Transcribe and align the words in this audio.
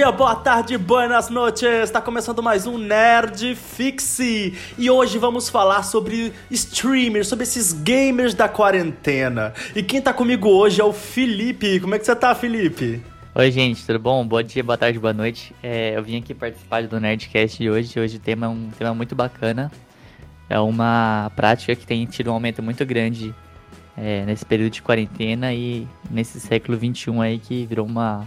dia, 0.00 0.10
boa 0.10 0.34
tarde, 0.34 0.78
buenas 0.78 1.28
noches! 1.28 1.82
Está 1.84 2.00
começando 2.00 2.42
mais 2.42 2.66
um 2.66 2.78
Nerd 2.78 3.54
Fixe 3.54 4.54
e 4.78 4.90
hoje 4.90 5.18
vamos 5.18 5.50
falar 5.50 5.82
sobre 5.82 6.32
streamers, 6.50 7.28
sobre 7.28 7.42
esses 7.42 7.74
gamers 7.74 8.32
da 8.32 8.48
quarentena. 8.48 9.52
E 9.76 9.82
quem 9.82 10.00
tá 10.00 10.14
comigo 10.14 10.48
hoje 10.48 10.80
é 10.80 10.84
o 10.84 10.90
Felipe. 10.90 11.78
Como 11.80 11.94
é 11.94 11.98
que 11.98 12.06
você 12.06 12.16
tá, 12.16 12.34
Felipe? 12.34 13.02
Oi, 13.34 13.50
gente, 13.50 13.84
tudo 13.84 13.98
bom? 13.98 14.26
Bom 14.26 14.42
dia, 14.42 14.64
boa 14.64 14.78
tarde, 14.78 14.98
boa 14.98 15.12
noite. 15.12 15.54
É, 15.62 15.94
eu 15.94 16.02
vim 16.02 16.16
aqui 16.16 16.32
participar 16.32 16.82
do 16.84 16.98
Nerdcast 16.98 17.58
de 17.58 17.68
hoje. 17.68 18.00
Hoje 18.00 18.16
o 18.16 18.20
tema 18.20 18.46
é 18.46 18.48
um 18.48 18.70
tema 18.70 18.94
muito 18.94 19.14
bacana. 19.14 19.70
É 20.48 20.58
uma 20.58 21.30
prática 21.36 21.76
que 21.76 21.86
tem 21.86 22.06
tido 22.06 22.30
um 22.30 22.32
aumento 22.32 22.62
muito 22.62 22.86
grande 22.86 23.34
é, 23.98 24.24
nesse 24.24 24.46
período 24.46 24.72
de 24.72 24.80
quarentena 24.80 25.52
e 25.52 25.86
nesse 26.10 26.40
século 26.40 26.78
XXI 26.78 27.20
aí 27.20 27.38
que 27.38 27.66
virou 27.66 27.84
uma, 27.84 28.26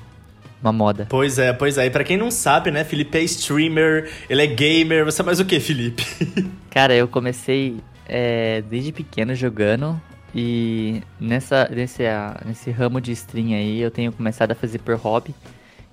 uma 0.63 0.71
moda. 0.73 1.05
Pois 1.09 1.37
é, 1.37 1.51
pois 1.51 1.77
é. 1.77 1.85
E 1.85 1.89
pra 1.89 2.03
quem 2.03 2.17
não 2.17 2.31
sabe, 2.31 2.71
né, 2.71 2.83
Felipe 2.83 3.17
é 3.17 3.21
streamer, 3.21 4.09
ele 4.29 4.41
é 4.41 4.47
gamer. 4.47 5.05
Você 5.05 5.21
é 5.21 5.25
mais 5.25 5.39
o 5.39 5.45
que, 5.45 5.59
Felipe? 5.59 6.05
Cara, 6.71 6.95
eu 6.95 7.07
comecei 7.07 7.77
é, 8.07 8.61
desde 8.61 8.91
pequeno 8.91 9.35
jogando 9.35 10.01
e 10.33 11.01
nessa, 11.19 11.69
nesse, 11.69 12.03
nesse 12.45 12.71
ramo 12.71 12.99
de 12.99 13.11
stream 13.11 13.53
aí 13.53 13.81
eu 13.81 13.91
tenho 13.91 14.11
começado 14.11 14.51
a 14.51 14.55
fazer 14.55 14.79
por 14.79 14.95
hobby. 14.95 15.35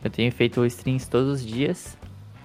Eu 0.02 0.10
tenho 0.10 0.32
feito 0.32 0.64
streams 0.64 1.08
todos 1.08 1.40
os 1.40 1.46
dias 1.46 1.98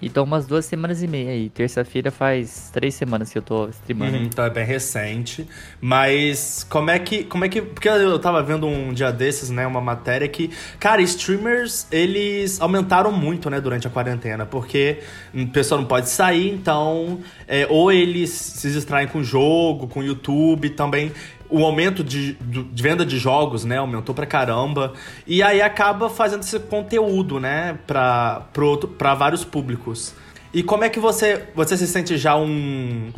então, 0.05 0.23
umas 0.23 0.45
duas 0.45 0.65
semanas 0.65 1.01
e 1.01 1.07
meia 1.07 1.31
aí. 1.31 1.49
Terça-feira 1.49 2.11
faz 2.11 2.69
três 2.71 2.93
semanas 2.93 3.31
que 3.31 3.39
eu 3.39 3.41
tô 3.41 3.67
streamando. 3.69 4.17
Uhum, 4.17 4.23
então 4.23 4.45
é 4.45 4.49
bem 4.51 4.63
recente. 4.63 5.47
Mas 5.81 6.63
como 6.69 6.91
é 6.91 6.99
que. 6.99 7.23
Como 7.23 7.43
é 7.43 7.49
que. 7.49 7.59
Porque 7.59 7.89
eu 7.89 8.19
tava 8.19 8.43
vendo 8.43 8.67
um 8.67 8.93
dia 8.93 9.11
desses, 9.11 9.49
né? 9.49 9.65
Uma 9.65 9.81
matéria 9.81 10.27
que. 10.27 10.51
Cara, 10.79 11.01
streamers, 11.01 11.87
eles 11.91 12.61
aumentaram 12.61 13.11
muito, 13.11 13.49
né, 13.49 13.59
durante 13.59 13.87
a 13.87 13.89
quarentena. 13.89 14.45
Porque 14.45 14.99
o 15.33 15.47
pessoal 15.47 15.81
não 15.81 15.87
pode 15.87 16.07
sair, 16.07 16.53
então. 16.53 17.19
É, 17.47 17.65
ou 17.67 17.91
eles 17.91 18.29
se 18.29 18.71
distraem 18.71 19.07
com 19.07 19.23
jogo, 19.23 19.87
com 19.87 20.03
YouTube, 20.03 20.69
também 20.69 21.11
o 21.49 21.63
aumento 21.63 22.03
de, 22.03 22.33
de, 22.33 22.83
venda 22.83 23.05
de 23.05 23.17
jogos, 23.17 23.65
né, 23.65 23.77
aumentou 23.77 24.13
pra 24.13 24.25
caramba. 24.25 24.93
E 25.25 25.41
aí 25.43 25.61
acaba 25.61 26.09
fazendo 26.09 26.41
esse 26.41 26.59
conteúdo, 26.59 27.39
né, 27.39 27.77
pra, 27.85 28.47
pro, 28.51 28.77
pra 28.87 29.13
vários 29.13 29.43
públicos. 29.43 30.13
E 30.53 30.63
como 30.63 30.83
é 30.83 30.89
que 30.89 30.99
você, 30.99 31.49
você 31.53 31.75
se 31.77 31.87
sente 31.87 32.17
já 32.17 32.35
um. 32.37 33.11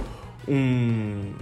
um. 0.47 1.33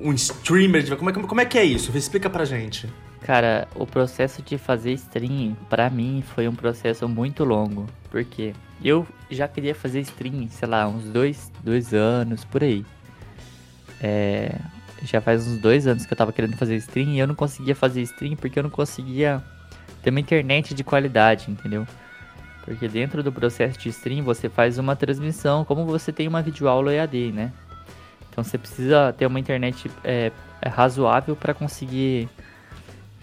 um 0.00 0.12
streamer? 0.14 0.96
Como 0.96 1.10
é, 1.10 1.12
como 1.12 1.40
é 1.40 1.44
que 1.44 1.58
é 1.58 1.64
isso? 1.64 1.96
Explica 1.96 2.30
pra 2.30 2.44
gente. 2.44 2.88
Cara, 3.20 3.68
o 3.74 3.86
processo 3.86 4.40
de 4.40 4.56
fazer 4.56 4.92
stream, 4.92 5.56
para 5.68 5.90
mim, 5.90 6.22
foi 6.34 6.48
um 6.48 6.54
processo 6.54 7.08
muito 7.08 7.44
longo. 7.44 7.86
Porque 8.10 8.54
eu 8.82 9.06
já 9.30 9.46
queria 9.46 9.74
fazer 9.74 10.00
stream, 10.00 10.48
sei 10.48 10.68
lá, 10.68 10.88
uns 10.88 11.04
dois, 11.04 11.50
dois 11.62 11.92
anos, 11.92 12.44
por 12.44 12.62
aí. 12.62 12.84
É, 14.00 14.54
já 15.06 15.20
faz 15.20 15.46
uns 15.46 15.58
dois 15.58 15.86
anos 15.86 16.04
que 16.04 16.12
eu 16.12 16.16
tava 16.16 16.32
querendo 16.32 16.56
fazer 16.56 16.76
stream 16.76 17.10
e 17.10 17.18
eu 17.18 17.26
não 17.26 17.34
conseguia 17.34 17.74
fazer 17.74 18.02
stream 18.02 18.36
porque 18.36 18.58
eu 18.58 18.62
não 18.62 18.70
conseguia 18.70 19.42
ter 20.02 20.10
uma 20.10 20.20
internet 20.20 20.74
de 20.74 20.84
qualidade, 20.84 21.50
entendeu? 21.50 21.86
Porque 22.64 22.88
dentro 22.88 23.22
do 23.22 23.32
processo 23.32 23.78
de 23.78 23.88
stream 23.88 24.24
você 24.24 24.48
faz 24.48 24.78
uma 24.78 24.96
transmissão 24.96 25.64
como 25.64 25.84
você 25.84 26.12
tem 26.12 26.26
uma 26.26 26.42
videoaula 26.42 26.92
EAD, 26.92 27.32
né? 27.32 27.52
Então 28.30 28.42
você 28.42 28.58
precisa 28.58 29.14
ter 29.16 29.26
uma 29.26 29.40
internet 29.40 29.90
é, 30.04 30.32
é 30.60 30.68
razoável 30.68 31.36
para 31.36 31.54
conseguir 31.54 32.28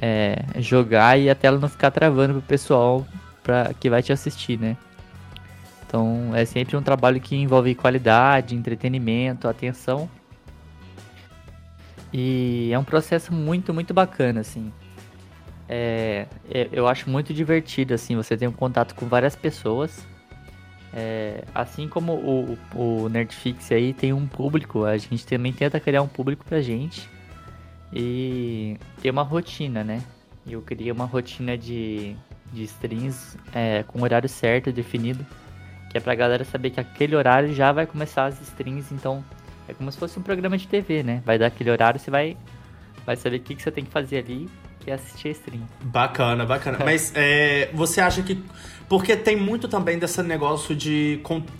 é, 0.01 0.37
jogar 0.57 1.19
e 1.19 1.29
a 1.29 1.35
tela 1.35 1.59
não 1.59 1.69
ficar 1.69 1.91
travando 1.91 2.33
pro 2.33 2.41
pessoal 2.41 3.05
pra, 3.43 3.73
que 3.73 3.89
vai 3.89 4.01
te 4.01 4.11
assistir, 4.11 4.59
né? 4.59 4.77
Então 5.85 6.31
é 6.33 6.45
sempre 6.45 6.75
um 6.75 6.81
trabalho 6.81 7.19
que 7.21 7.35
envolve 7.35 7.75
qualidade, 7.75 8.55
entretenimento, 8.55 9.47
atenção 9.47 10.09
e 12.13 12.69
é 12.71 12.77
um 12.77 12.83
processo 12.83 13.33
muito, 13.33 13.73
muito 13.73 13.93
bacana, 13.93 14.41
assim. 14.41 14.71
É, 15.67 16.27
é, 16.49 16.69
eu 16.71 16.87
acho 16.87 17.09
muito 17.09 17.33
divertido, 17.33 17.93
assim, 17.93 18.15
você 18.15 18.37
tem 18.37 18.47
um 18.47 18.51
contato 18.51 18.93
com 18.93 19.07
várias 19.07 19.35
pessoas. 19.35 20.05
É, 20.95 21.43
assim 21.55 21.87
como 21.87 22.13
o, 22.13 22.57
o 22.75 23.09
Nerdfix 23.09 23.71
aí 23.71 23.95
tem 23.95 24.13
um 24.13 24.27
público, 24.27 24.85
a 24.85 24.95
gente 24.95 25.25
também 25.25 25.51
tenta 25.51 25.79
criar 25.79 26.03
um 26.03 26.07
público 26.07 26.45
pra 26.45 26.61
gente. 26.61 27.09
E 27.91 28.77
ter 29.01 29.09
uma 29.09 29.23
rotina, 29.23 29.83
né? 29.83 30.03
Eu 30.45 30.61
criei 30.61 30.91
uma 30.91 31.05
rotina 31.05 31.57
de, 31.57 32.15
de 32.51 32.63
streams 32.63 33.37
é, 33.53 33.83
com 33.83 34.01
horário 34.03 34.29
certo, 34.29 34.71
definido. 34.71 35.25
Que 35.89 35.97
é 35.97 35.99
pra 35.99 36.13
galera 36.13 36.43
saber 36.43 36.69
que 36.69 36.79
aquele 36.79 37.15
horário 37.15 37.53
já 37.53 37.71
vai 37.71 37.85
começar 37.87 38.25
as 38.25 38.39
streams, 38.41 38.93
então 38.93 39.23
é 39.67 39.73
como 39.73 39.91
se 39.91 39.97
fosse 39.97 40.19
um 40.19 40.21
programa 40.21 40.57
de 40.57 40.67
TV, 40.67 41.03
né? 41.03 41.21
Vai 41.25 41.37
dar 41.37 41.47
aquele 41.47 41.71
horário, 41.71 41.99
você 41.99 42.11
vai, 42.11 42.37
vai 43.05 43.15
saber 43.15 43.37
o 43.37 43.39
que, 43.39 43.55
que 43.55 43.61
você 43.61 43.71
tem 43.71 43.85
que 43.85 43.91
fazer 43.91 44.17
ali, 44.17 44.49
que 44.83 44.91
é 44.91 44.95
assistir 44.95 45.29
a 45.29 45.31
stream. 45.31 45.61
Bacana, 45.81 46.45
bacana. 46.45 46.79
Mas 46.83 47.11
é, 47.15 47.69
você 47.73 48.01
acha 48.01 48.21
que. 48.21 48.43
Porque 48.89 49.15
tem 49.15 49.35
muito 49.35 49.67
também 49.67 49.97
desse 49.97 50.21
negócio 50.21 50.75
de, 50.75 51.19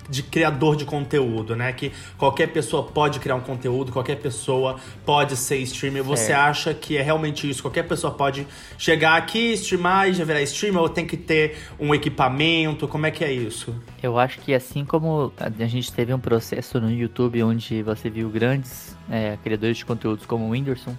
de 0.10 0.22
criador 0.22 0.76
de 0.76 0.86
conteúdo, 0.86 1.56
né? 1.56 1.72
Que 1.72 1.92
qualquer 2.18 2.48
pessoa 2.48 2.84
pode 2.84 3.20
criar 3.20 3.36
um 3.36 3.42
conteúdo, 3.42 3.92
qualquer 3.92 4.18
pessoa 4.18 4.76
pode 5.06 5.36
ser 5.38 5.58
streamer. 5.60 6.04
Você 6.04 6.34
acha 6.34 6.74
que 6.74 6.98
é 6.98 7.02
realmente 7.02 7.50
isso? 7.50 7.62
Qualquer 7.62 7.84
pessoa 7.84 8.14
pode 8.14 8.46
chegar 8.78 9.16
aqui, 9.16 9.54
streamar 9.54 10.10
e 10.10 10.14
já 10.14 10.26
virar 10.26 10.42
streamer? 10.42 10.82
Ou 10.82 10.90
tem 10.90 11.08
que 11.08 11.18
ter 11.18 11.58
um 11.80 11.96
equipamento? 11.96 12.88
Como 12.88 13.06
é 13.06 13.12
que 13.12 13.24
é 13.24 13.32
isso? 13.32 13.74
Eu 14.04 14.20
acho 14.20 14.40
que 14.42 14.54
assim 14.54 14.86
como 14.86 15.32
a 15.40 15.66
gente 15.66 15.92
teve 15.92 16.14
um 16.14 16.20
processo 16.20 16.80
no 16.80 16.92
YouTube 16.92 17.42
onde 17.42 17.82
você 17.82 18.10
viu 18.10 18.30
grandes 18.30 18.96
é, 19.10 19.38
criadores 19.44 19.78
de 19.78 19.86
conteúdos 19.86 20.26
como 20.26 20.46
o 20.46 20.50
Whindersson, 20.50 20.96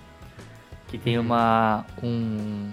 que 0.95 0.99
tem 0.99 1.19
uma, 1.19 1.85
um, 2.01 2.71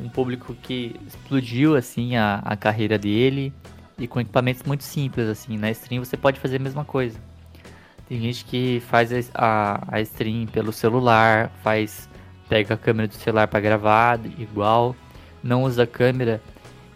um 0.00 0.08
público 0.08 0.54
que 0.54 0.98
explodiu 1.06 1.76
assim 1.76 2.16
a, 2.16 2.40
a 2.42 2.56
carreira 2.56 2.96
dele 2.96 3.52
e 3.98 4.08
com 4.08 4.20
equipamentos 4.20 4.62
muito 4.62 4.84
simples 4.84 5.28
assim. 5.28 5.58
Na 5.58 5.70
stream 5.70 6.02
você 6.02 6.16
pode 6.16 6.40
fazer 6.40 6.56
a 6.56 6.60
mesma 6.60 6.82
coisa. 6.82 7.18
Tem 8.08 8.18
gente 8.18 8.46
que 8.46 8.82
faz 8.88 9.30
a, 9.34 9.86
a 9.86 10.00
stream 10.00 10.46
pelo 10.46 10.72
celular, 10.72 11.52
faz 11.62 12.08
pega 12.48 12.72
a 12.72 12.78
câmera 12.78 13.06
do 13.06 13.14
celular 13.14 13.46
para 13.46 13.60
gravar 13.60 14.18
igual, 14.38 14.96
não 15.42 15.64
usa 15.64 15.86
câmera. 15.86 16.40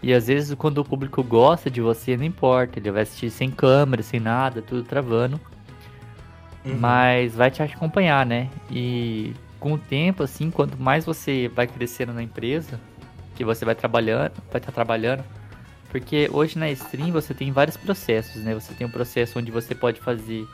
E 0.03 0.15
às 0.15 0.27
vezes 0.27 0.55
quando 0.55 0.79
o 0.79 0.85
público 0.85 1.23
gosta 1.23 1.71
de 1.71 1.83
você, 1.83 2.17
não 2.17 2.25
importa, 2.25 2.79
ele 2.79 2.91
vai 2.91 3.03
assistir 3.03 3.31
sem 3.31 3.51
câmera, 3.51 4.03
sem 4.03 4.21
nada, 4.21 4.63
tudo 4.63 4.85
travando. 4.85 5.39
Uhum. 6.65 6.79
Mas 6.79 7.35
vai 7.35 7.51
te 7.51 7.63
acompanhar, 7.63 8.25
né? 8.25 8.49
E 8.71 9.35
com 9.59 9.73
o 9.73 9.79
tempo, 9.79 10.23
assim, 10.23 10.51
quanto 10.51 10.81
mais 10.81 11.05
você 11.05 11.49
vai 11.49 11.67
crescendo 11.67 12.13
na 12.13 12.23
empresa, 12.23 12.81
que 13.35 13.45
você 13.45 13.65
vai 13.65 13.75
trabalhando, 13.75 14.33
vai 14.51 14.61
estar 14.61 14.61
tá 14.61 14.73
trabalhando, 14.73 15.25
porque 15.91 16.29
hoje 16.33 16.59
na 16.59 16.71
stream 16.71 17.13
você 17.13 17.33
tem 17.33 17.53
vários 17.53 17.77
processos, 17.77 18.43
né? 18.43 18.55
Você 18.55 18.75
tem 18.75 18.87
um 18.87 18.91
processo 18.91 19.39
onde 19.39 19.51
você 19.51 19.75
pode 19.75 20.01
fazer 20.01 20.47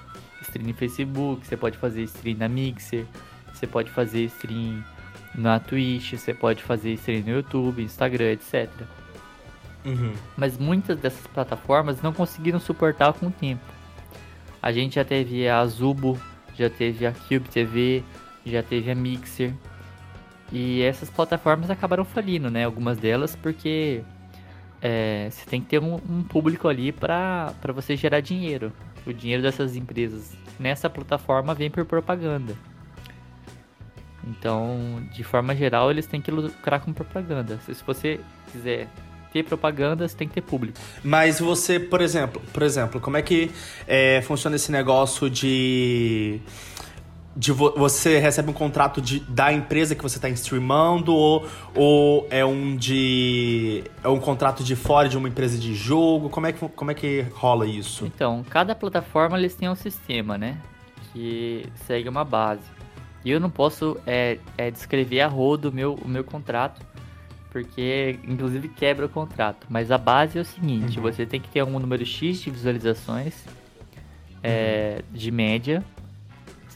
stream 0.43 0.69
no 0.69 0.75
Facebook, 0.75 1.47
você 1.47 1.56
pode 1.56 1.78
fazer 1.78 2.03
stream 2.03 2.37
na 2.39 2.49
Mixer, 2.49 3.06
você 3.53 3.66
pode 3.66 3.91
fazer 3.91 4.25
stream 4.25 4.83
na 5.34 5.59
Twitch, 5.59 6.15
você 6.15 6.34
pode 6.34 6.62
fazer 6.62 6.93
stream 6.94 7.22
no 7.22 7.31
YouTube, 7.31 7.83
Instagram, 7.83 8.33
etc. 8.33 8.69
Uhum. 9.84 10.12
Mas 10.37 10.59
muitas 10.59 10.99
dessas 10.99 11.27
plataformas 11.27 12.03
não 12.03 12.12
conseguiram 12.12 12.60
suportar 12.60 13.12
com 13.12 13.27
o 13.27 13.31
tempo. 13.31 13.62
A 14.62 14.72
gente 14.72 14.97
já 14.97 15.05
teve 15.05 15.49
a 15.49 15.65
Zubo, 15.66 16.21
já 16.55 16.69
teve 16.69 17.06
a 17.06 17.12
Cube 17.12 17.49
TV, 17.49 18.05
já 18.45 18.62
teve 18.62 18.91
a 18.91 18.95
Mixer. 18.95 19.53
E 20.53 20.83
essas 20.83 21.09
plataformas 21.09 21.71
acabaram 21.71 22.04
falindo, 22.04 22.51
né? 22.51 22.65
Algumas 22.65 22.98
delas 22.98 23.37
porque 23.37 24.03
é, 24.83 25.28
você 25.31 25.47
tem 25.47 25.60
que 25.60 25.69
ter 25.69 25.78
um, 25.81 25.95
um 25.95 26.22
público 26.22 26.69
ali 26.69 26.91
para 26.91 27.54
você 27.75 27.97
gerar 27.97 28.21
dinheiro. 28.21 28.72
O 29.07 29.13
dinheiro 29.13 29.42
dessas 29.42 29.77
empresas 29.77 30.37
nessa 30.59 30.91
plataforma 30.91 31.54
vem 31.54 31.71
por 31.71 31.84
propaganda. 31.84 32.54
Então, 34.27 35.03
de 35.13 35.25
forma 35.25 35.54
geral, 35.54 35.91
eles 35.91 36.07
têm 36.07 36.21
que 36.21 36.31
lucrar 36.31 36.81
com 36.81 36.93
propaganda. 36.93 37.59
Se 37.65 37.83
você 37.86 38.21
quiser 38.53 38.89
ter 39.33 39.45
propaganda, 39.45 40.07
você 40.07 40.16
tem 40.16 40.28
que 40.28 40.34
ter 40.34 40.43
público. 40.43 40.78
Mas 41.03 41.41
você, 41.41 41.81
por 41.81 42.01
exemplo, 42.01 42.43
por 42.53 42.63
exemplo, 42.63 43.01
como 43.01 43.16
é 43.16 43.22
que 43.22 43.51
é, 43.86 44.21
funciona 44.22 44.57
esse 44.57 44.71
negócio 44.71 45.31
de 45.31 46.41
de 47.41 47.53
vo 47.53 47.72
você 47.75 48.19
recebe 48.19 48.51
um 48.51 48.53
contrato 48.53 49.01
de, 49.01 49.21
da 49.21 49.51
empresa 49.51 49.95
que 49.95 50.03
você 50.03 50.19
está 50.19 50.28
streamando 50.28 51.15
ou, 51.15 51.48
ou 51.75 52.27
é 52.28 52.45
um 52.45 52.77
de 52.77 53.83
é 54.04 54.09
um 54.09 54.21
contrato 54.21 54.63
de 54.63 54.77
fora 54.77 55.09
de 55.09 55.16
uma 55.16 55.27
empresa 55.27 55.57
de 55.57 55.75
jogo 55.75 56.28
como 56.28 56.47
é 56.47 56.53
que 56.53 56.69
como 56.69 56.91
é 56.91 56.95
que 56.95 57.22
rola 57.33 57.66
isso 57.66 58.04
então 58.04 58.45
cada 58.51 58.75
plataforma 58.75 59.39
eles 59.39 59.54
têm 59.54 59.71
um 59.71 59.75
sistema 59.75 60.37
né 60.37 60.59
que 61.15 61.65
segue 61.87 62.10
uma 62.10 62.25
base 62.25 62.60
e 63.25 63.31
eu 63.31 63.41
não 63.41 63.48
posso 63.48 63.97
é, 64.07 64.36
é 64.59 64.71
descrever 64.71 65.22
a 65.22 65.27
rodo 65.27 65.71
o 65.71 65.72
meu 65.72 65.95
o 65.95 66.07
meu 66.07 66.22
contrato 66.22 66.84
porque 67.51 68.16
inclusive 68.22 68.69
quebra 68.69 69.07
o 69.07 69.09
contrato. 69.09 69.66
Mas 69.69 69.91
a 69.91 69.98
base 69.98 70.39
é 70.39 70.41
o 70.41 70.45
seguinte: 70.45 70.98
uhum. 70.98 71.03
você 71.03 71.27
tem 71.27 71.41
que 71.41 71.48
ter 71.48 71.65
um 71.65 71.81
número 71.81 72.07
X 72.07 72.41
de 72.41 72.48
visualizações 72.48 73.45
é, 74.41 74.98
uhum. 75.03 75.19
de 75.19 75.31
média. 75.33 75.84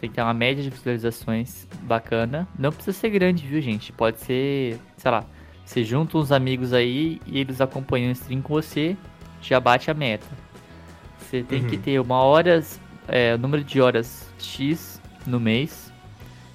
Tem 0.05 0.11
que 0.11 0.17
ter 0.17 0.23
uma 0.23 0.35
média 0.35 0.63
de 0.63 0.69
visualizações 0.69 1.67
bacana. 1.85 2.47
Não 2.59 2.71
precisa 2.71 2.95
ser 2.95 3.09
grande, 3.09 3.47
viu, 3.47 3.59
gente? 3.63 3.91
Pode 3.91 4.21
ser, 4.21 4.79
sei 4.99 5.11
lá, 5.11 5.25
você 5.65 5.83
junta 5.83 6.19
uns 6.19 6.31
amigos 6.31 6.75
aí 6.75 7.23
e 7.27 7.39
eles 7.39 7.59
acompanham 7.59 8.11
o 8.11 8.13
stream 8.13 8.43
com 8.43 8.53
você, 8.53 8.99
já 9.41 9.59
bate 9.59 9.91
a 9.91 9.95
meta. 9.95 10.27
Você 11.19 11.43
tem 11.43 11.63
uhum. 11.63 11.69
que 11.71 11.79
ter 11.79 11.99
uma 11.99 12.17
horas, 12.17 12.79
é, 13.09 13.35
número 13.39 13.65
de 13.65 13.81
horas 13.81 14.31
X 14.39 15.01
no 15.27 15.41
mês, 15.41 15.91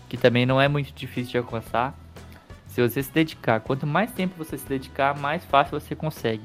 que 0.07 0.15
também 0.15 0.45
não 0.45 0.61
é 0.61 0.67
muito 0.67 0.93
difícil 0.93 1.31
de 1.31 1.37
alcançar. 1.39 1.97
Se 2.67 2.87
você 2.87 3.01
se 3.01 3.11
dedicar, 3.11 3.61
quanto 3.61 3.87
mais 3.87 4.11
tempo 4.11 4.35
você 4.37 4.59
se 4.59 4.69
dedicar, 4.69 5.19
mais 5.19 5.43
fácil 5.43 5.79
você 5.79 5.95
consegue. 5.95 6.43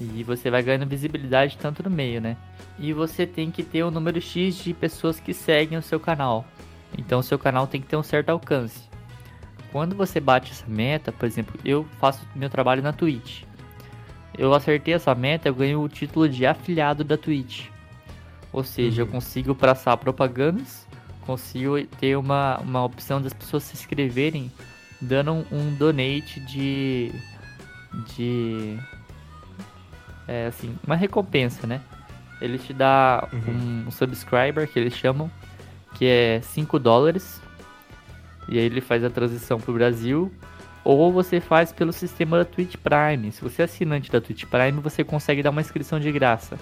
E 0.00 0.24
você 0.24 0.50
vai 0.50 0.62
ganhando 0.62 0.86
visibilidade 0.86 1.58
tanto 1.58 1.82
no 1.82 1.90
meio, 1.90 2.18
né? 2.18 2.38
E 2.78 2.92
você 2.92 3.26
tem 3.26 3.50
que 3.50 3.62
ter 3.62 3.84
um 3.84 3.90
número 3.90 4.20
X 4.20 4.56
de 4.56 4.74
pessoas 4.74 5.20
que 5.20 5.32
seguem 5.32 5.78
o 5.78 5.82
seu 5.82 6.00
canal. 6.00 6.44
Então 6.96 7.20
o 7.20 7.22
seu 7.22 7.38
canal 7.38 7.66
tem 7.66 7.80
que 7.80 7.86
ter 7.86 7.96
um 7.96 8.02
certo 8.02 8.30
alcance. 8.30 8.80
Quando 9.70 9.96
você 9.96 10.20
bate 10.20 10.52
essa 10.52 10.66
meta, 10.66 11.10
por 11.10 11.24
exemplo, 11.24 11.58
eu 11.64 11.86
faço 11.98 12.26
meu 12.34 12.50
trabalho 12.50 12.82
na 12.82 12.92
Twitch. 12.92 13.44
Eu 14.36 14.52
acertei 14.54 14.94
essa 14.94 15.14
meta, 15.14 15.48
eu 15.48 15.54
ganho 15.54 15.80
o 15.80 15.88
título 15.88 16.28
de 16.28 16.46
afiliado 16.46 17.04
da 17.04 17.16
Twitch. 17.16 17.68
Ou 18.52 18.62
seja, 18.62 19.02
uhum. 19.02 19.08
eu 19.08 19.12
consigo 19.12 19.54
passar 19.54 19.96
propagandas, 19.96 20.86
consigo 21.22 21.82
ter 21.98 22.16
uma, 22.16 22.58
uma 22.58 22.84
opção 22.84 23.20
das 23.20 23.32
pessoas 23.32 23.62
se 23.62 23.74
inscreverem 23.74 24.50
dando 25.02 25.32
um, 25.32 25.44
um 25.50 25.74
donate 25.74 26.40
de. 26.40 27.12
de. 28.14 28.78
É 30.28 30.46
assim, 30.46 30.74
uma 30.86 30.94
recompensa, 30.94 31.66
né? 31.66 31.80
Ele 32.42 32.58
te 32.58 32.72
dá 32.72 33.28
uhum. 33.32 33.84
um, 33.86 33.90
subscriber 33.90 34.68
que 34.68 34.78
eles 34.78 34.94
chamam, 34.94 35.30
que 35.94 36.06
é 36.06 36.40
5 36.42 36.78
dólares. 36.78 37.40
E 38.48 38.58
aí 38.58 38.64
ele 38.64 38.80
faz 38.80 39.04
a 39.04 39.10
transição 39.10 39.58
pro 39.58 39.72
Brasil. 39.72 40.32
Ou 40.84 41.12
você 41.12 41.40
faz 41.40 41.72
pelo 41.72 41.92
sistema 41.92 42.38
da 42.38 42.44
Twitch 42.44 42.74
Prime. 42.76 43.30
Se 43.30 43.40
você 43.40 43.62
é 43.62 43.64
assinante 43.66 44.10
da 44.10 44.20
Twitch 44.20 44.44
Prime, 44.46 44.80
você 44.80 45.04
consegue 45.04 45.42
dar 45.42 45.50
uma 45.50 45.60
inscrição 45.60 46.00
de 46.00 46.10
graça 46.10 46.58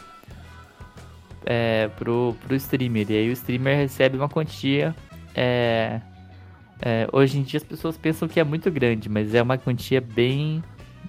é, 1.47 1.89
pro, 1.97 2.37
pro 2.47 2.55
streamer. 2.57 3.11
E 3.11 3.17
aí 3.17 3.29
o 3.31 3.33
streamer 3.33 3.77
recebe 3.77 4.19
uma 4.19 4.29
quantia 4.29 4.95
é, 5.35 6.01
é, 6.83 7.07
hoje 7.13 7.39
em 7.39 7.43
dia 7.43 7.59
as 7.59 7.65
pessoas 7.65 7.97
pensam 7.97 8.27
que 8.27 8.41
é 8.41 8.45
muito 8.45 8.71
grande, 8.71 9.09
mas 9.09 9.35
é 9.35 9.43
uma 9.43 9.59
quantia 9.59 10.01
bem, 10.01 10.63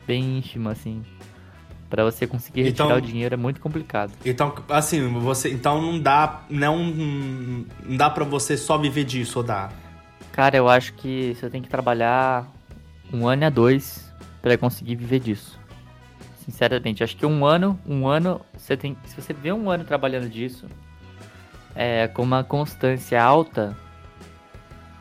bem 0.05 0.39
ínfima, 0.39 0.71
assim. 0.71 1.01
Para 1.91 2.05
você 2.05 2.25
conseguir 2.25 2.63
retirar 2.63 2.85
então, 2.85 2.97
o 2.97 3.01
dinheiro 3.01 3.33
é 3.33 3.37
muito 3.37 3.59
complicado. 3.59 4.13
Então, 4.23 4.55
assim, 4.69 5.05
você, 5.19 5.51
então 5.51 5.81
não 5.81 5.99
dá, 5.99 6.43
não, 6.49 6.77
não 6.79 7.97
dá 7.97 8.09
para 8.09 8.23
você 8.23 8.55
só 8.55 8.77
viver 8.77 9.03
disso, 9.03 9.39
ou 9.39 9.43
dá? 9.43 9.69
Cara, 10.31 10.55
eu 10.55 10.69
acho 10.69 10.93
que 10.93 11.35
você 11.35 11.49
tem 11.49 11.61
que 11.61 11.67
trabalhar 11.67 12.49
um 13.11 13.27
ano 13.27 13.45
a 13.45 13.49
dois 13.49 14.09
para 14.41 14.57
conseguir 14.57 14.95
viver 14.95 15.19
disso. 15.19 15.59
Sinceramente, 16.45 17.03
acho 17.03 17.17
que 17.17 17.25
um 17.25 17.45
ano, 17.45 17.77
um 17.85 18.07
ano, 18.07 18.39
você 18.57 18.77
tem, 18.77 18.95
se 19.03 19.21
você 19.21 19.33
vê 19.33 19.51
um 19.51 19.69
ano 19.69 19.83
trabalhando 19.83 20.29
disso, 20.29 20.67
é, 21.75 22.07
com 22.07 22.23
uma 22.23 22.41
constância 22.41 23.21
alta, 23.21 23.77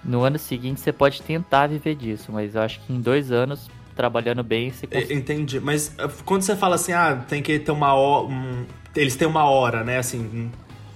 no 0.04 0.24
ano 0.24 0.40
seguinte 0.40 0.80
você 0.80 0.92
pode 0.92 1.22
tentar 1.22 1.68
viver 1.68 1.94
disso, 1.94 2.32
mas 2.32 2.56
eu 2.56 2.62
acho 2.62 2.80
que 2.80 2.92
em 2.92 3.00
dois 3.00 3.30
anos, 3.30 3.70
trabalhando 3.94 4.42
bem, 4.42 4.70
você 4.70 4.86
consegue. 4.86 5.14
Entendi, 5.14 5.60
mas 5.60 5.92
eh, 5.98 6.08
quando 6.24 6.42
você 6.42 6.56
fala 6.56 6.74
assim, 6.76 6.92
ah, 6.92 7.24
tem 7.28 7.42
que 7.42 7.58
ter 7.58 7.72
uma 7.72 7.94
hora. 7.94 8.26
Um... 8.28 8.64
Eles 8.94 9.14
têm 9.16 9.28
uma 9.28 9.44
hora, 9.44 9.84
né? 9.84 9.98
Assim, 9.98 10.50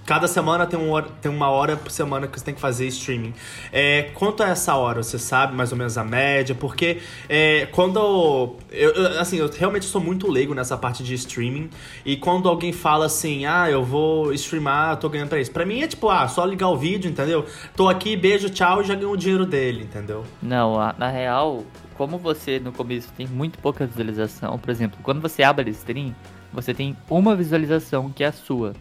Cada 0.05 0.27
semana 0.27 0.67
tem, 0.67 0.79
um 0.79 1.01
tem 1.19 1.31
uma 1.31 1.49
hora 1.49 1.75
por 1.75 1.89
semana 1.89 2.27
que 2.27 2.39
você 2.39 2.45
tem 2.45 2.53
que 2.53 2.61
fazer 2.61 2.85
streaming. 2.87 3.33
É, 3.71 4.11
quanto 4.13 4.43
a 4.43 4.49
essa 4.49 4.75
hora, 4.75 5.01
você 5.01 5.17
sabe 5.17 5.55
mais 5.55 5.71
ou 5.71 5.77
menos 5.77 5.97
a 5.97 6.03
média? 6.03 6.53
Porque 6.53 6.99
é, 7.27 7.65
quando. 7.71 8.55
Eu, 8.71 8.91
eu, 8.91 9.19
assim, 9.19 9.37
eu 9.37 9.49
realmente 9.49 9.85
sou 9.85 9.99
muito 9.99 10.29
leigo 10.29 10.53
nessa 10.53 10.77
parte 10.77 11.03
de 11.03 11.15
streaming. 11.15 11.71
E 12.05 12.15
quando 12.15 12.47
alguém 12.47 12.71
fala 12.71 13.07
assim, 13.07 13.47
ah, 13.47 13.67
eu 13.69 13.83
vou 13.83 14.31
streamar, 14.33 14.97
tô 14.97 15.09
ganhando 15.09 15.29
pra 15.29 15.39
isso. 15.39 15.51
Pra 15.51 15.65
mim 15.65 15.81
é 15.81 15.87
tipo, 15.87 16.07
ah, 16.07 16.27
só 16.27 16.45
ligar 16.45 16.69
o 16.69 16.77
vídeo, 16.77 17.09
entendeu? 17.09 17.43
Tô 17.75 17.89
aqui, 17.89 18.15
beijo, 18.15 18.47
tchau 18.49 18.81
e 18.81 18.85
já 18.85 18.93
ganho 18.93 19.11
o 19.11 19.17
dinheiro 19.17 19.45
dele, 19.45 19.85
entendeu? 19.85 20.23
Não, 20.39 20.75
na 20.99 21.09
real, 21.09 21.63
como 21.97 22.19
você 22.19 22.59
no 22.59 22.71
começo 22.71 23.11
tem 23.13 23.25
muito 23.25 23.57
pouca 23.57 23.87
visualização, 23.87 24.59
por 24.59 24.69
exemplo, 24.69 24.99
quando 25.01 25.19
você 25.19 25.41
abre 25.41 25.71
stream, 25.71 26.13
você 26.53 26.75
tem 26.75 26.95
uma 27.09 27.35
visualização 27.35 28.11
que 28.11 28.23
é 28.23 28.27
a 28.27 28.31
sua. 28.31 28.73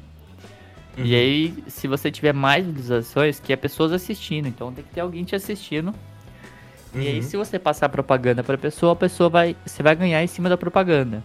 Uhum. 0.97 1.05
E 1.05 1.15
aí, 1.15 1.65
se 1.67 1.89
você 1.89 2.11
tiver 2.11 2.33
mais 2.33 2.65
visualizações, 2.67 3.41
que 3.41 3.53
é 3.53 3.57
pessoas 3.57 3.93
assistindo. 3.93 4.47
Então 4.47 4.73
tem 4.73 4.85
que 4.85 4.95
ter 4.95 5.01
alguém 5.01 5.25
te 5.25 5.35
assistindo. 5.35 5.89
Uhum. 6.95 7.01
E 7.01 7.09
aí, 7.09 7.17
uhum. 7.17 7.23
se 7.23 7.37
você 7.37 7.59
passar 7.59 7.89
propaganda 7.89 8.43
pra 8.43 8.57
pessoa, 8.57 8.93
a 8.93 8.97
pessoa 8.97 9.29
vai. 9.29 9.57
Você 9.67 9.83
vai 9.83 9.97
ganhar 9.97 10.23
em 10.23 10.27
cima 10.27 10.49
da 10.49 10.57
propaganda. 10.57 11.23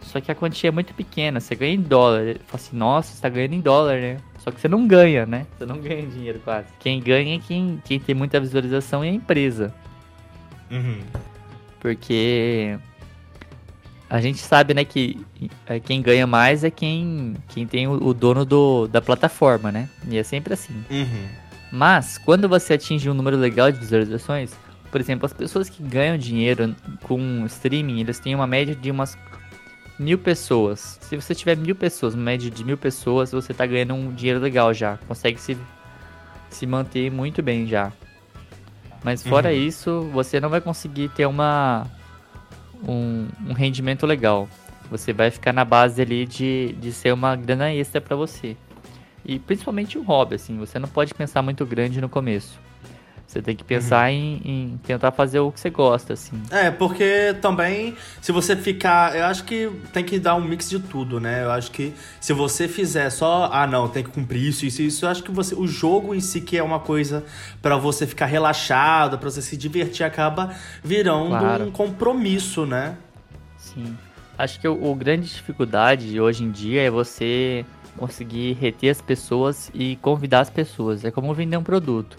Só 0.00 0.20
que 0.20 0.30
a 0.30 0.34
quantia 0.34 0.68
é 0.68 0.70
muito 0.70 0.92
pequena, 0.94 1.40
você 1.40 1.54
ganha 1.54 1.74
em 1.74 1.80
dólar. 1.80 2.36
Fala 2.46 2.54
assim, 2.54 2.76
nossa, 2.76 3.14
você 3.14 3.22
tá 3.22 3.28
ganhando 3.28 3.54
em 3.54 3.60
dólar, 3.60 4.00
né? 4.00 4.16
Só 4.38 4.50
que 4.50 4.60
você 4.60 4.66
não 4.66 4.86
ganha, 4.86 5.24
né? 5.24 5.46
Você 5.56 5.64
não 5.64 5.78
ganha 5.78 6.04
dinheiro 6.06 6.40
quase. 6.44 6.66
Quem 6.80 7.00
ganha 7.00 7.36
é 7.36 7.38
quem, 7.38 7.80
quem 7.84 8.00
tem 8.00 8.14
muita 8.14 8.40
visualização 8.40 9.04
é 9.04 9.08
a 9.08 9.12
empresa. 9.12 9.72
Uhum. 10.70 10.98
Porque 11.78 12.76
a 14.12 14.20
gente 14.20 14.40
sabe, 14.40 14.74
né, 14.74 14.84
que 14.84 15.24
é, 15.66 15.80
quem 15.80 16.02
ganha 16.02 16.26
mais 16.26 16.62
é 16.62 16.70
quem, 16.70 17.34
quem 17.48 17.66
tem 17.66 17.88
o, 17.88 17.92
o 17.92 18.12
dono 18.12 18.44
do, 18.44 18.86
da 18.86 19.00
plataforma, 19.00 19.72
né? 19.72 19.88
E 20.06 20.18
é 20.18 20.22
sempre 20.22 20.52
assim. 20.52 20.74
Uhum. 20.90 21.28
Mas, 21.72 22.18
quando 22.18 22.46
você 22.46 22.74
atinge 22.74 23.08
um 23.08 23.14
número 23.14 23.38
legal 23.38 23.72
de 23.72 23.78
visualizações, 23.78 24.52
por 24.90 25.00
exemplo, 25.00 25.24
as 25.24 25.32
pessoas 25.32 25.70
que 25.70 25.82
ganham 25.82 26.18
dinheiro 26.18 26.76
com 27.04 27.46
streaming, 27.46 28.00
eles 28.00 28.18
têm 28.18 28.34
uma 28.34 28.46
média 28.46 28.74
de 28.74 28.90
umas 28.90 29.16
mil 29.98 30.18
pessoas. 30.18 30.98
Se 31.00 31.16
você 31.16 31.34
tiver 31.34 31.56
mil 31.56 31.74
pessoas, 31.74 32.12
uma 32.12 32.24
média 32.24 32.50
de 32.50 32.62
mil 32.62 32.76
pessoas, 32.76 33.32
você 33.32 33.54
tá 33.54 33.64
ganhando 33.64 33.94
um 33.94 34.12
dinheiro 34.12 34.40
legal 34.40 34.74
já. 34.74 34.98
Consegue 35.08 35.40
se, 35.40 35.56
se 36.50 36.66
manter 36.66 37.10
muito 37.10 37.42
bem 37.42 37.66
já. 37.66 37.90
Mas 39.02 39.26
fora 39.26 39.48
uhum. 39.48 39.56
isso, 39.56 40.02
você 40.12 40.38
não 40.38 40.50
vai 40.50 40.60
conseguir 40.60 41.08
ter 41.08 41.24
uma 41.24 41.86
um, 42.86 43.28
um 43.48 43.52
rendimento 43.52 44.06
legal. 44.06 44.48
Você 44.90 45.12
vai 45.12 45.30
ficar 45.30 45.52
na 45.52 45.64
base 45.64 46.02
ali 46.02 46.26
de, 46.26 46.74
de 46.78 46.92
ser 46.92 47.12
uma 47.12 47.34
grana 47.34 47.72
extra 47.72 48.00
para 48.00 48.16
você. 48.16 48.56
E 49.24 49.38
principalmente 49.38 49.98
um 49.98 50.02
hobby, 50.02 50.34
assim, 50.34 50.58
você 50.58 50.78
não 50.78 50.88
pode 50.88 51.14
pensar 51.14 51.42
muito 51.42 51.64
grande 51.64 52.00
no 52.00 52.08
começo. 52.08 52.58
Você 53.32 53.40
tem 53.40 53.56
que 53.56 53.64
pensar 53.64 54.10
uhum. 54.10 54.14
em, 54.14 54.42
em, 54.44 54.80
tentar 54.84 55.10
fazer 55.10 55.40
o 55.40 55.50
que 55.50 55.58
você 55.58 55.70
gosta, 55.70 56.12
assim. 56.12 56.38
É, 56.50 56.70
porque 56.70 57.34
também, 57.40 57.96
se 58.20 58.30
você 58.30 58.54
ficar. 58.54 59.16
Eu 59.16 59.24
acho 59.24 59.44
que 59.44 59.70
tem 59.90 60.04
que 60.04 60.18
dar 60.18 60.34
um 60.34 60.42
mix 60.42 60.68
de 60.68 60.78
tudo, 60.78 61.18
né? 61.18 61.42
Eu 61.42 61.50
acho 61.50 61.70
que 61.70 61.94
se 62.20 62.34
você 62.34 62.68
fizer 62.68 63.08
só. 63.08 63.48
Ah, 63.50 63.66
não, 63.66 63.88
tem 63.88 64.04
que 64.04 64.10
cumprir 64.10 64.46
isso, 64.46 64.66
isso, 64.66 64.82
isso. 64.82 65.06
Eu 65.06 65.08
acho 65.08 65.22
que 65.22 65.30
você. 65.30 65.54
O 65.54 65.66
jogo 65.66 66.14
em 66.14 66.20
si, 66.20 66.42
que 66.42 66.58
é 66.58 66.62
uma 66.62 66.78
coisa 66.78 67.24
para 67.62 67.78
você 67.78 68.06
ficar 68.06 68.26
relaxado, 68.26 69.18
para 69.18 69.30
você 69.30 69.40
se 69.40 69.56
divertir, 69.56 70.04
acaba 70.04 70.54
virando 70.84 71.30
claro. 71.30 71.64
um 71.64 71.70
compromisso, 71.70 72.66
né? 72.66 72.98
Sim. 73.56 73.96
Acho 74.36 74.60
que 74.60 74.68
o, 74.68 74.90
o 74.90 74.94
grande 74.94 75.26
dificuldade 75.26 76.20
hoje 76.20 76.44
em 76.44 76.50
dia 76.50 76.82
é 76.82 76.90
você 76.90 77.64
conseguir 77.96 78.52
reter 78.60 78.90
as 78.90 79.00
pessoas 79.00 79.70
e 79.72 79.96
convidar 79.96 80.40
as 80.40 80.50
pessoas. 80.50 81.02
É 81.02 81.10
como 81.10 81.32
vender 81.32 81.56
um 81.56 81.62
produto. 81.62 82.18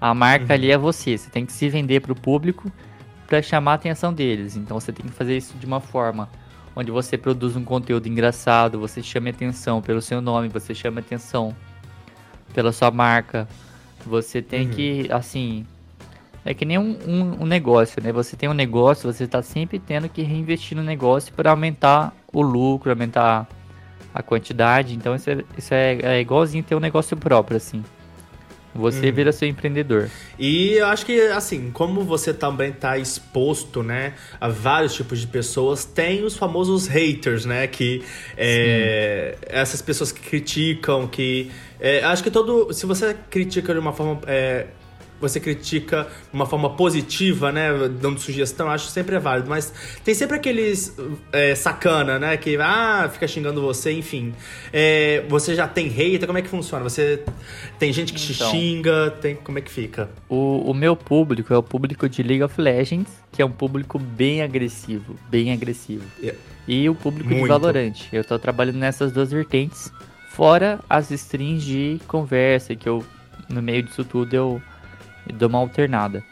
A 0.00 0.14
marca 0.14 0.46
uhum. 0.46 0.52
ali 0.52 0.70
é 0.70 0.78
você. 0.78 1.18
Você 1.18 1.30
tem 1.30 1.44
que 1.44 1.52
se 1.52 1.68
vender 1.68 2.00
para 2.00 2.12
o 2.12 2.16
público 2.16 2.70
para 3.26 3.42
chamar 3.42 3.72
a 3.72 3.74
atenção 3.74 4.12
deles. 4.12 4.56
Então 4.56 4.78
você 4.78 4.92
tem 4.92 5.06
que 5.06 5.12
fazer 5.12 5.36
isso 5.36 5.54
de 5.58 5.66
uma 5.66 5.80
forma 5.80 6.28
onde 6.74 6.90
você 6.90 7.18
produz 7.18 7.56
um 7.56 7.64
conteúdo 7.64 8.06
engraçado, 8.06 8.78
você 8.78 9.02
chame 9.02 9.30
atenção 9.30 9.82
pelo 9.82 10.00
seu 10.00 10.20
nome, 10.20 10.48
você 10.48 10.72
chama 10.72 11.00
atenção 11.00 11.54
pela 12.54 12.72
sua 12.72 12.90
marca. 12.90 13.48
Você 14.06 14.40
tem 14.40 14.66
uhum. 14.66 14.72
que, 14.72 15.08
assim, 15.10 15.66
é 16.44 16.54
que 16.54 16.64
nem 16.64 16.78
um, 16.78 16.96
um, 17.06 17.42
um, 17.42 17.46
negócio, 17.46 18.00
né? 18.02 18.12
Você 18.12 18.36
tem 18.36 18.48
um 18.48 18.54
negócio, 18.54 19.12
você 19.12 19.24
está 19.24 19.42
sempre 19.42 19.78
tendo 19.78 20.08
que 20.08 20.22
reinvestir 20.22 20.76
no 20.76 20.84
negócio 20.84 21.32
para 21.34 21.50
aumentar 21.50 22.14
o 22.32 22.40
lucro, 22.40 22.90
aumentar 22.90 23.48
a 24.14 24.22
quantidade. 24.22 24.94
Então 24.94 25.14
isso 25.14 25.28
é, 25.28 25.44
isso 25.56 25.74
é, 25.74 25.98
é 26.00 26.20
igualzinho 26.20 26.62
ter 26.62 26.74
um 26.74 26.80
negócio 26.80 27.16
próprio, 27.16 27.56
assim. 27.56 27.84
Você 28.74 29.10
hum. 29.10 29.12
vira 29.12 29.32
seu 29.32 29.48
empreendedor. 29.48 30.10
E 30.38 30.74
eu 30.74 30.86
acho 30.86 31.04
que, 31.04 31.20
assim, 31.28 31.70
como 31.72 32.02
você 32.02 32.32
também 32.32 32.70
está 32.70 32.98
exposto, 32.98 33.82
né, 33.82 34.14
a 34.40 34.48
vários 34.48 34.94
tipos 34.94 35.20
de 35.20 35.26
pessoas, 35.26 35.84
tem 35.84 36.24
os 36.24 36.36
famosos 36.36 36.86
haters, 36.86 37.44
né, 37.44 37.66
que 37.66 38.02
é, 38.36 39.36
essas 39.46 39.82
pessoas 39.82 40.12
que 40.12 40.20
criticam, 40.20 41.06
que... 41.06 41.50
É, 41.80 42.02
acho 42.04 42.22
que 42.22 42.30
todo... 42.30 42.72
Se 42.72 42.86
você 42.86 43.16
critica 43.30 43.72
de 43.72 43.78
uma 43.78 43.92
forma... 43.92 44.20
É, 44.26 44.66
você 45.20 45.40
critica 45.40 46.06
de 46.30 46.34
uma 46.34 46.46
forma 46.46 46.70
positiva, 46.70 47.50
né? 47.52 47.70
Dando 48.00 48.20
sugestão, 48.20 48.70
acho 48.70 48.88
sempre 48.88 49.16
é 49.16 49.18
válido. 49.18 49.48
Mas 49.48 49.72
tem 50.04 50.14
sempre 50.14 50.36
aqueles 50.36 50.96
é, 51.32 51.54
sacana, 51.54 52.18
né? 52.18 52.36
Que 52.36 52.56
ah, 52.56 53.08
fica 53.12 53.26
xingando 53.26 53.60
você, 53.60 53.92
enfim. 53.92 54.34
É, 54.72 55.24
você 55.28 55.54
já 55.54 55.66
tem 55.66 55.88
hater, 55.88 56.26
como 56.26 56.38
é 56.38 56.42
que 56.42 56.48
funciona? 56.48 56.82
Você 56.84 57.22
tem 57.78 57.92
gente 57.92 58.12
que 58.12 58.32
então, 58.32 58.50
te 58.50 58.56
xinga, 58.56 59.10
tem, 59.20 59.34
como 59.36 59.58
é 59.58 59.60
que 59.60 59.70
fica? 59.70 60.08
O, 60.28 60.70
o 60.70 60.74
meu 60.74 60.94
público 60.96 61.52
é 61.52 61.56
o 61.56 61.62
público 61.62 62.08
de 62.08 62.22
League 62.22 62.42
of 62.42 62.60
Legends, 62.60 63.10
que 63.32 63.42
é 63.42 63.44
um 63.44 63.50
público 63.50 63.98
bem 63.98 64.42
agressivo, 64.42 65.16
bem 65.30 65.52
agressivo. 65.52 66.04
Yeah. 66.20 66.38
E 66.66 66.88
o 66.88 66.94
público 66.94 67.30
Muito. 67.30 67.42
de 67.42 67.48
Valorant. 67.48 67.94
Eu 68.12 68.22
tô 68.22 68.38
trabalhando 68.38 68.76
nessas 68.76 69.10
duas 69.10 69.30
vertentes, 69.30 69.90
fora 70.28 70.80
as 70.88 71.10
streams 71.10 71.64
de 71.64 72.00
conversa, 72.06 72.76
que 72.76 72.88
eu, 72.88 73.04
no 73.48 73.62
meio 73.62 73.82
disso 73.82 74.04
tudo, 74.04 74.34
eu 74.34 74.62
e 75.28 75.32
dou 75.32 75.48
uma 75.48 75.58
alternada. 75.58 76.22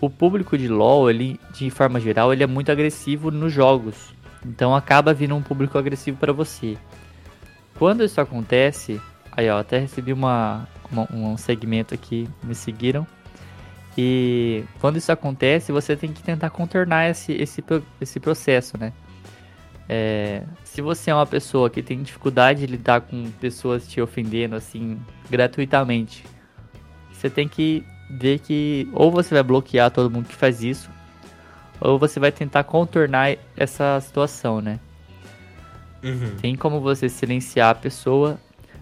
O 0.00 0.08
público 0.08 0.56
de 0.56 0.68
LoL, 0.68 1.10
ele, 1.10 1.40
de 1.52 1.70
forma 1.70 1.98
geral, 2.00 2.32
ele 2.32 2.42
é 2.42 2.46
muito 2.46 2.70
agressivo 2.70 3.30
nos 3.30 3.52
jogos. 3.52 4.14
Então 4.44 4.74
acaba 4.74 5.12
vindo 5.12 5.34
um 5.34 5.42
público 5.42 5.76
agressivo 5.76 6.16
para 6.16 6.32
você. 6.32 6.76
Quando 7.78 8.04
isso 8.04 8.20
acontece, 8.20 9.00
aí 9.32 9.50
ó, 9.50 9.58
até 9.58 9.78
recebi 9.78 10.12
uma, 10.12 10.68
uma, 10.90 11.08
um 11.12 11.36
segmento 11.36 11.94
aqui, 11.94 12.28
me 12.42 12.54
seguiram. 12.54 13.06
E 13.98 14.64
quando 14.80 14.96
isso 14.96 15.10
acontece, 15.10 15.72
você 15.72 15.96
tem 15.96 16.12
que 16.12 16.22
tentar 16.22 16.50
contornar 16.50 17.10
esse, 17.10 17.32
esse, 17.32 17.62
esse 18.00 18.20
processo, 18.20 18.78
né? 18.78 18.92
É, 19.88 20.44
se 20.62 20.80
você 20.80 21.10
é 21.10 21.14
uma 21.14 21.26
pessoa 21.26 21.68
que 21.68 21.82
tem 21.82 22.00
dificuldade 22.00 22.60
de 22.60 22.66
lidar 22.66 23.00
com 23.00 23.28
pessoas 23.32 23.88
te 23.88 24.00
ofendendo 24.00 24.54
assim 24.54 24.96
gratuitamente, 25.28 26.24
você 27.10 27.28
tem 27.28 27.48
que 27.48 27.84
ver 28.10 28.40
que 28.40 28.88
ou 28.92 29.10
você 29.10 29.34
vai 29.34 29.42
bloquear 29.42 29.90
todo 29.90 30.10
mundo 30.10 30.26
que 30.26 30.34
faz 30.34 30.62
isso, 30.62 30.90
ou 31.80 31.98
você 31.98 32.18
vai 32.18 32.32
tentar 32.32 32.64
contornar 32.64 33.36
essa 33.56 34.00
situação, 34.00 34.60
né? 34.60 34.78
Uhum. 36.02 36.36
Tem 36.40 36.54
como 36.56 36.80
você 36.80 37.08
silenciar 37.08 37.70
a 37.70 37.74
pessoa, 37.74 38.38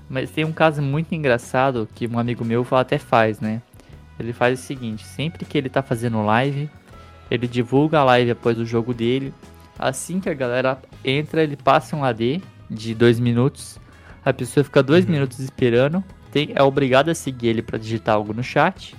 mas 0.08 0.30
tem 0.30 0.44
um 0.44 0.52
caso 0.52 0.80
muito 0.80 1.14
engraçado 1.14 1.88
que 1.94 2.06
um 2.06 2.18
amigo 2.18 2.44
meu 2.44 2.66
até 2.72 2.98
faz, 2.98 3.40
né? 3.40 3.60
Ele 4.18 4.32
faz 4.32 4.58
o 4.58 4.62
seguinte: 4.62 5.04
sempre 5.04 5.44
que 5.44 5.58
ele 5.58 5.68
tá 5.68 5.82
fazendo 5.82 6.24
live, 6.24 6.70
ele 7.30 7.46
divulga 7.46 8.00
a 8.00 8.04
live 8.04 8.32
após 8.32 8.58
o 8.58 8.64
jogo 8.64 8.94
dele. 8.94 9.32
Assim 9.78 10.18
que 10.18 10.28
a 10.28 10.34
galera 10.34 10.78
entra, 11.04 11.42
ele 11.42 11.56
passa 11.56 11.94
um 11.94 12.02
AD 12.02 12.42
de 12.68 12.94
dois 12.94 13.20
minutos. 13.20 13.78
A 14.24 14.32
pessoa 14.32 14.64
fica 14.64 14.82
dois 14.82 15.04
uhum. 15.04 15.12
minutos 15.12 15.38
esperando. 15.38 16.02
Tem, 16.32 16.50
é 16.54 16.62
obrigado 16.62 17.08
a 17.10 17.14
seguir 17.14 17.48
ele 17.48 17.62
para 17.62 17.78
digitar 17.78 18.16
algo 18.16 18.34
no 18.34 18.42
chat. 18.42 18.94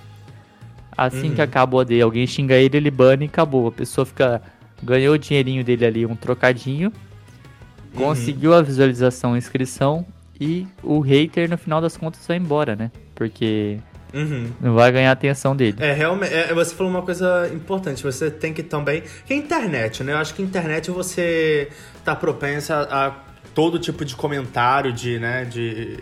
Assim 0.96 1.28
uhum. 1.28 1.34
que 1.34 1.42
acaba 1.42 1.76
o 1.76 1.80
AD, 1.80 2.00
alguém 2.00 2.26
xinga 2.26 2.54
ele, 2.54 2.76
ele 2.76 2.90
bane 2.90 3.24
e 3.24 3.28
acabou. 3.28 3.68
A 3.68 3.72
pessoa 3.72 4.04
fica. 4.04 4.42
Ganhou 4.82 5.14
o 5.14 5.18
dinheirinho 5.18 5.62
dele 5.62 5.84
ali, 5.84 6.06
um 6.06 6.16
trocadinho. 6.16 6.92
Uhum. 7.92 8.04
Conseguiu 8.06 8.54
a 8.54 8.62
visualização, 8.62 9.34
a 9.34 9.38
inscrição. 9.38 10.06
E 10.40 10.66
o 10.82 11.00
hater, 11.00 11.50
no 11.50 11.58
final 11.58 11.82
das 11.82 11.96
contas, 11.96 12.26
vai 12.26 12.38
embora, 12.38 12.74
né? 12.74 12.90
Porque. 13.14 13.78
Uhum. 14.12 14.50
Não 14.60 14.74
vai 14.74 14.90
ganhar 14.90 15.10
a 15.10 15.12
atenção 15.12 15.54
dele. 15.54 15.76
É, 15.78 15.92
realmente. 15.92 16.34
É, 16.34 16.52
você 16.52 16.74
falou 16.74 16.90
uma 16.90 17.02
coisa 17.02 17.50
importante. 17.54 18.02
Você 18.02 18.30
tem 18.30 18.52
que 18.52 18.62
também. 18.62 19.02
Que 19.26 19.34
é 19.34 19.36
internet, 19.36 20.02
né? 20.02 20.12
Eu 20.12 20.16
acho 20.16 20.34
que 20.34 20.42
internet 20.42 20.90
você 20.90 21.68
tá 22.04 22.16
propensa 22.16 22.76
a, 22.76 23.06
a 23.06 23.14
todo 23.54 23.78
tipo 23.78 24.04
de 24.04 24.16
comentário, 24.16 24.92
de, 24.92 25.18
né? 25.18 25.44
De 25.44 25.98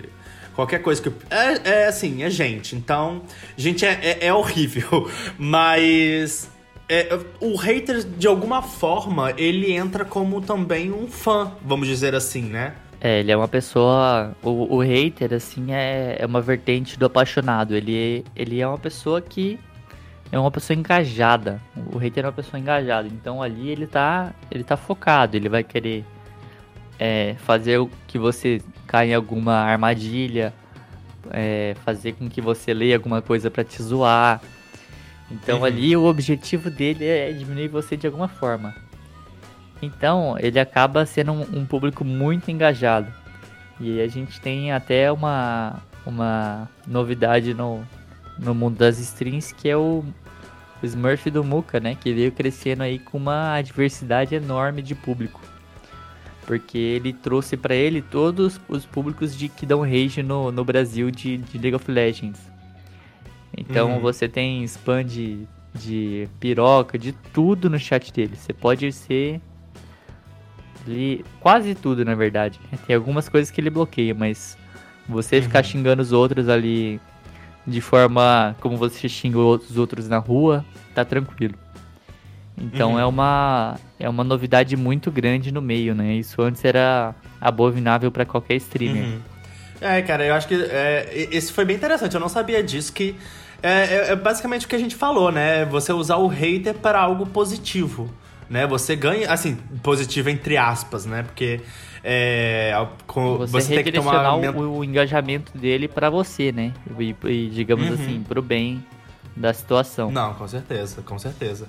Qualquer 0.58 0.82
coisa 0.82 1.00
que. 1.00 1.08
É, 1.30 1.82
é 1.82 1.86
assim, 1.86 2.24
é 2.24 2.28
gente. 2.28 2.74
Então, 2.74 3.22
gente 3.56 3.86
é, 3.86 3.92
é, 4.02 4.26
é 4.26 4.34
horrível. 4.34 5.08
Mas. 5.38 6.50
É, 6.88 7.16
o 7.40 7.54
hater, 7.54 8.02
de 8.02 8.26
alguma 8.26 8.60
forma, 8.60 9.32
ele 9.36 9.72
entra 9.72 10.04
como 10.04 10.40
também 10.40 10.90
um 10.90 11.06
fã, 11.06 11.52
vamos 11.62 11.86
dizer 11.86 12.12
assim, 12.12 12.42
né? 12.42 12.74
É, 13.00 13.20
ele 13.20 13.30
é 13.30 13.36
uma 13.36 13.46
pessoa. 13.46 14.34
O, 14.42 14.74
o 14.74 14.80
hater, 14.80 15.32
assim, 15.32 15.72
é, 15.72 16.16
é 16.18 16.26
uma 16.26 16.40
vertente 16.40 16.98
do 16.98 17.06
apaixonado. 17.06 17.76
Ele, 17.76 18.24
ele 18.34 18.60
é 18.60 18.66
uma 18.66 18.78
pessoa 18.78 19.20
que. 19.20 19.60
É 20.32 20.40
uma 20.40 20.50
pessoa 20.50 20.76
engajada. 20.76 21.62
O 21.92 21.98
hater 21.98 22.24
é 22.24 22.26
uma 22.26 22.32
pessoa 22.32 22.58
engajada. 22.58 23.06
Então 23.06 23.40
ali 23.40 23.68
ele 23.68 23.86
tá. 23.86 24.34
Ele 24.50 24.64
tá 24.64 24.76
focado. 24.76 25.36
Ele 25.36 25.48
vai 25.48 25.62
querer 25.62 26.04
é, 26.98 27.36
fazer 27.38 27.78
o 27.78 27.88
que 28.08 28.18
você 28.18 28.60
caia 28.88 29.12
em 29.12 29.14
alguma 29.14 29.52
armadilha, 29.52 30.52
é, 31.30 31.76
fazer 31.84 32.14
com 32.14 32.28
que 32.28 32.40
você 32.40 32.72
leia 32.72 32.96
alguma 32.96 33.20
coisa 33.20 33.50
para 33.50 33.62
te 33.62 33.80
zoar. 33.82 34.40
Então 35.30 35.58
uhum. 35.58 35.64
ali 35.64 35.96
o 35.96 36.04
objetivo 36.04 36.70
dele 36.70 37.04
é 37.04 37.30
diminuir 37.30 37.68
você 37.68 37.96
de 37.96 38.06
alguma 38.06 38.26
forma. 38.26 38.74
Então 39.82 40.36
ele 40.40 40.58
acaba 40.58 41.04
sendo 41.04 41.32
um, 41.32 41.60
um 41.60 41.66
público 41.66 42.02
muito 42.04 42.50
engajado. 42.50 43.12
E 43.78 44.00
a 44.00 44.08
gente 44.08 44.40
tem 44.40 44.72
até 44.72 45.12
uma, 45.12 45.76
uma 46.04 46.68
novidade 46.86 47.52
no, 47.54 47.84
no 48.38 48.54
mundo 48.54 48.78
das 48.78 48.98
streams 48.98 49.54
que 49.54 49.68
é 49.68 49.76
o, 49.76 50.02
o 50.82 50.86
Smurf 50.86 51.30
do 51.30 51.44
Muka, 51.44 51.78
né? 51.78 51.94
Que 51.94 52.12
veio 52.12 52.32
crescendo 52.32 52.82
aí 52.82 52.98
com 52.98 53.18
uma 53.18 53.60
diversidade 53.60 54.34
enorme 54.34 54.80
de 54.80 54.94
público 54.94 55.40
porque 56.48 56.78
ele 56.78 57.12
trouxe 57.12 57.58
para 57.58 57.74
ele 57.74 58.00
todos 58.00 58.58
os 58.70 58.86
públicos 58.86 59.36
de 59.36 59.50
que 59.50 59.66
dão 59.66 59.82
rage 59.82 60.22
no, 60.22 60.50
no 60.50 60.64
Brasil 60.64 61.10
de, 61.10 61.36
de 61.36 61.58
League 61.58 61.74
of 61.74 61.90
Legends. 61.90 62.40
Então 63.54 63.92
uhum. 63.92 64.00
você 64.00 64.26
tem 64.26 64.64
spam 64.64 65.04
de, 65.04 65.46
de 65.74 66.26
piroca, 66.40 66.98
de 66.98 67.12
tudo 67.12 67.68
no 67.68 67.78
chat 67.78 68.10
dele. 68.10 68.34
Você 68.34 68.54
pode 68.54 68.90
ser 68.92 69.42
ali, 70.86 71.22
quase 71.38 71.74
tudo, 71.74 72.02
na 72.02 72.14
verdade. 72.14 72.58
Tem 72.86 72.96
algumas 72.96 73.28
coisas 73.28 73.50
que 73.50 73.60
ele 73.60 73.68
bloqueia, 73.68 74.14
mas 74.14 74.56
você 75.06 75.36
uhum. 75.36 75.42
ficar 75.42 75.62
xingando 75.62 76.00
os 76.00 76.12
outros 76.12 76.48
ali 76.48 76.98
de 77.66 77.82
forma 77.82 78.56
como 78.58 78.78
você 78.78 79.06
xinga 79.06 79.38
os 79.38 79.76
outros 79.76 80.08
na 80.08 80.16
rua, 80.16 80.64
tá 80.94 81.04
tranquilo. 81.04 81.56
Então 82.60 82.92
uhum. 82.92 82.98
é 82.98 83.06
uma 83.06 83.76
é 83.98 84.08
uma 84.08 84.24
novidade 84.24 84.76
muito 84.76 85.10
grande 85.10 85.52
no 85.52 85.60
meio, 85.60 85.94
né? 85.94 86.14
Isso 86.14 86.40
antes 86.42 86.64
era 86.64 87.14
abominável 87.40 88.10
para 88.10 88.24
qualquer 88.24 88.56
streamer. 88.56 89.04
Uhum. 89.04 89.20
É, 89.80 90.02
cara, 90.02 90.24
eu 90.24 90.34
acho 90.34 90.48
que 90.48 90.54
é, 90.54 91.28
esse 91.30 91.52
foi 91.52 91.64
bem 91.64 91.76
interessante. 91.76 92.14
Eu 92.14 92.20
não 92.20 92.28
sabia 92.28 92.62
disso 92.62 92.92
que 92.92 93.16
é, 93.62 93.70
é, 93.70 94.12
é, 94.12 94.16
basicamente 94.16 94.66
o 94.66 94.68
que 94.68 94.76
a 94.76 94.78
gente 94.78 94.94
falou, 94.94 95.32
né? 95.32 95.64
Você 95.66 95.92
usar 95.92 96.16
o 96.16 96.26
hater 96.26 96.74
para 96.74 97.00
algo 97.00 97.26
positivo, 97.26 98.08
né? 98.48 98.66
Você 98.66 98.94
ganha, 98.94 99.30
assim, 99.32 99.56
positivo 99.82 100.30
entre 100.30 100.56
aspas, 100.56 101.06
né? 101.06 101.22
Porque 101.22 101.60
é, 102.02 102.72
você, 103.06 103.46
você 103.50 103.74
tem 103.74 103.84
que 103.84 103.92
tomar 103.92 104.34
o, 104.36 104.78
o 104.78 104.84
engajamento 104.84 105.56
dele 105.56 105.88
para 105.88 106.08
você, 106.08 106.52
né? 106.52 106.72
E, 106.98 107.14
e 107.24 107.50
digamos 107.50 107.88
uhum. 107.88 107.94
assim, 107.94 108.24
pro 108.26 108.42
bem 108.42 108.84
da 109.36 109.52
situação. 109.52 110.10
Não, 110.10 110.34
com 110.34 110.46
certeza, 110.46 111.02
com 111.02 111.18
certeza. 111.18 111.68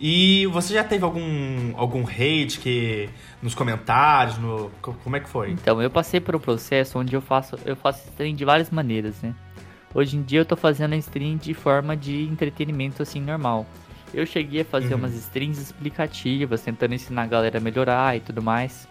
E 0.00 0.46
você 0.46 0.72
já 0.72 0.82
teve 0.82 1.04
algum, 1.04 1.76
algum 1.76 2.06
hate 2.06 2.58
que 2.58 3.10
nos 3.42 3.54
comentários, 3.54 4.38
no, 4.38 4.70
como 4.80 5.14
é 5.14 5.20
que 5.20 5.28
foi? 5.28 5.50
Então, 5.50 5.82
eu 5.82 5.90
passei 5.90 6.18
por 6.18 6.34
um 6.34 6.38
processo 6.38 6.98
onde 6.98 7.14
eu 7.14 7.20
faço, 7.20 7.58
eu 7.66 7.76
faço 7.76 8.08
stream 8.08 8.34
de 8.34 8.42
várias 8.42 8.70
maneiras, 8.70 9.20
né? 9.20 9.34
Hoje 9.94 10.16
em 10.16 10.22
dia 10.22 10.40
eu 10.40 10.44
tô 10.46 10.56
fazendo 10.56 10.94
a 10.94 10.96
stream 10.96 11.36
de 11.36 11.52
forma 11.52 11.94
de 11.94 12.22
entretenimento 12.22 13.02
assim 13.02 13.20
normal. 13.20 13.66
Eu 14.14 14.24
cheguei 14.24 14.62
a 14.62 14.64
fazer 14.64 14.94
uhum. 14.94 15.00
umas 15.00 15.14
streams 15.14 15.60
explicativas, 15.60 16.62
tentando 16.62 16.94
ensinar 16.94 17.24
a 17.24 17.26
galera 17.26 17.58
a 17.58 17.60
melhorar 17.60 18.16
e 18.16 18.20
tudo 18.20 18.40
mais. 18.40 18.88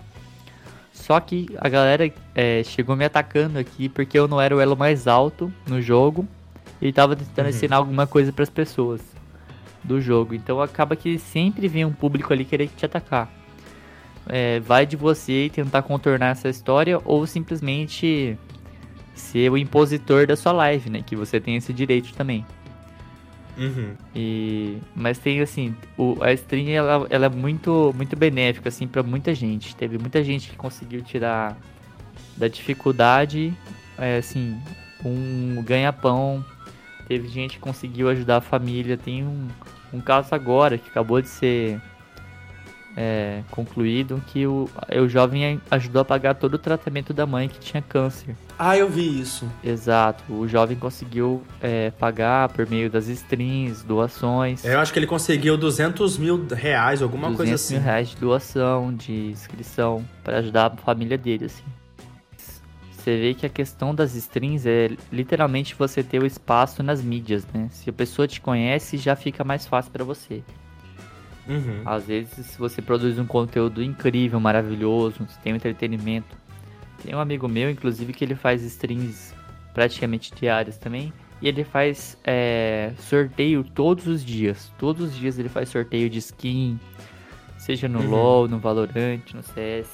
Só 0.94 1.20
que 1.20 1.48
a 1.58 1.70
galera 1.70 2.14
é, 2.36 2.62
chegou 2.64 2.96
me 2.96 3.06
atacando 3.06 3.58
aqui 3.58 3.90
porque 3.90 4.20
eu 4.20 4.28
não 4.28 4.40
era 4.40 4.56
o 4.56 4.60
elo 4.60 4.78
mais 4.78 5.08
alto 5.08 5.52
no 5.66 5.82
jogo 5.82 6.28
e 6.80 6.94
tava 6.94 7.16
tentando 7.16 7.46
uhum. 7.46 7.50
ensinar 7.50 7.78
alguma 7.78 8.06
coisa 8.06 8.32
para 8.32 8.44
as 8.44 8.50
pessoas 8.50 9.02
do 9.84 10.02
jogo. 10.02 10.34
Então 10.34 10.62
acaba 10.62 10.96
que 10.96 11.18
sempre 11.18 11.68
vem 11.68 11.86
um 11.86 11.92
público 11.92 12.32
ali 12.34 12.46
querer 12.46 12.68
te 12.68 12.86
atacar. 12.86 13.32
É, 14.28 14.60
vai 14.60 14.86
de 14.86 14.96
você 14.96 15.50
tentar 15.54 15.82
contornar 15.82 16.32
essa 16.32 16.50
história 16.50 17.00
ou 17.04 17.26
simplesmente 17.26 18.38
ser 19.16 19.52
o 19.52 19.58
impositor 19.58 20.28
da 20.28 20.36
sua 20.36 20.52
live, 20.52 20.90
né? 20.90 21.02
Que 21.06 21.16
você 21.16 21.40
tem 21.40 21.56
esse 21.56 21.74
direito 21.74 22.14
também. 22.14 22.46
Uhum. 23.58 23.94
E, 24.16 24.78
mas 24.96 25.18
tem 25.18 25.42
assim, 25.42 25.76
o, 25.98 26.18
a 26.22 26.32
stream 26.32 26.70
ela, 26.70 27.06
ela 27.10 27.26
é 27.26 27.30
muito, 27.30 27.94
muito 27.96 28.16
benéfica 28.16 28.70
assim 28.70 28.88
para 28.88 29.04
muita 29.04 29.34
gente. 29.34 29.76
Teve 29.76 29.98
muita 29.98 30.24
gente 30.24 30.50
que 30.50 30.56
conseguiu 30.56 31.02
tirar 31.02 31.58
da 32.38 32.48
dificuldade, 32.48 33.54
é, 33.98 34.18
assim, 34.18 34.58
um 35.04 35.62
ganha-pão 35.62 36.44
teve 37.10 37.28
gente 37.28 37.56
que 37.56 37.60
conseguiu 37.60 38.08
ajudar 38.08 38.38
a 38.38 38.42
família. 38.42 38.96
Tem 38.96 39.26
um, 39.26 39.48
um 39.92 40.00
caso 40.00 40.34
agora 40.34 40.78
que 40.78 40.88
acabou 40.88 41.20
de 41.20 41.28
ser 41.28 41.82
é, 42.96 43.42
concluído 43.50 44.22
que 44.28 44.46
o, 44.46 44.70
o 44.92 45.08
jovem 45.08 45.60
ajudou 45.72 46.02
a 46.02 46.06
pagar 46.06 46.36
todo 46.36 46.54
o 46.54 46.58
tratamento 46.58 47.14
da 47.14 47.26
mãe 47.26 47.50
que 47.50 47.60
tinha 47.60 47.82
câncer. 47.82 48.36
Ah, 48.58 48.78
eu 48.78 48.88
vi 48.88 49.20
isso. 49.20 49.50
Exato. 49.64 50.24
O 50.32 50.48
jovem 50.48 50.78
conseguiu 50.78 51.42
é, 51.62 51.92
pagar 51.92 52.50
por 52.50 52.70
meio 52.70 52.90
das 52.90 53.08
strings, 53.08 53.84
doações. 53.84 54.64
Eu 54.64 54.80
acho 54.80 54.94
que 54.94 55.00
ele 55.00 55.08
conseguiu 55.08 55.58
200 55.58 56.18
mil 56.18 56.46
reais, 56.52 57.02
alguma 57.02 57.34
coisa 57.34 57.56
assim. 57.56 57.76
200 57.76 57.80
mil 57.80 57.82
reais 57.82 58.10
de 58.10 58.18
doação, 58.18 58.94
de 58.94 59.32
inscrição, 59.32 60.06
para 60.24 60.38
ajudar 60.38 60.68
a 60.68 60.78
família 60.78 61.18
dele, 61.18 61.46
assim. 61.46 61.64
Você 63.00 63.18
vê 63.18 63.34
que 63.34 63.46
a 63.46 63.50
questão 63.50 63.96
das 63.96 64.14
strings 64.14 64.66
é 64.66 64.90
literalmente 65.10 65.74
você 65.74 66.04
ter 66.04 66.22
o 66.22 66.26
espaço 66.26 66.84
nas 66.84 67.02
mídias, 67.02 67.48
né? 67.54 67.70
Se 67.72 67.90
a 67.90 67.94
pessoa 67.94 68.28
te 68.28 68.42
conhece, 68.42 68.98
já 68.98 69.16
fica 69.16 69.42
mais 69.42 69.66
fácil 69.66 69.90
para 69.90 70.04
você. 70.04 70.44
Uhum. 71.48 71.82
Às 71.86 72.06
vezes, 72.06 72.46
se 72.46 72.60
você 72.60 72.82
produz 72.82 73.18
um 73.18 73.26
conteúdo 73.26 73.82
incrível, 73.82 74.38
maravilhoso, 74.42 75.26
tem 75.42 75.54
um 75.54 75.56
entretenimento, 75.56 76.36
tem 77.02 77.16
um 77.16 77.20
amigo 77.20 77.48
meu, 77.48 77.72
inclusive, 77.72 78.12
que 78.12 78.26
ele 78.26 78.36
faz 78.36 78.62
streams 78.64 79.34
praticamente 79.74 80.36
diárias 80.36 80.78
também. 80.78 81.14
E 81.42 81.48
ele 81.48 81.64
faz 81.64 82.18
é, 82.26 82.92
sorteio 83.00 83.64
todos 83.64 84.08
os 84.08 84.26
dias. 84.26 84.74
Todos 84.78 85.12
os 85.12 85.16
dias 85.16 85.40
ele 85.40 85.48
faz 85.48 85.70
sorteio 85.70 86.10
de 86.10 86.20
skin. 86.20 86.78
Seja 87.58 87.88
no 87.88 88.00
uhum. 88.00 88.10
LoL, 88.10 88.48
no 88.50 88.60
Valorant, 88.60 89.22
no 89.34 89.42
CS. 89.42 89.88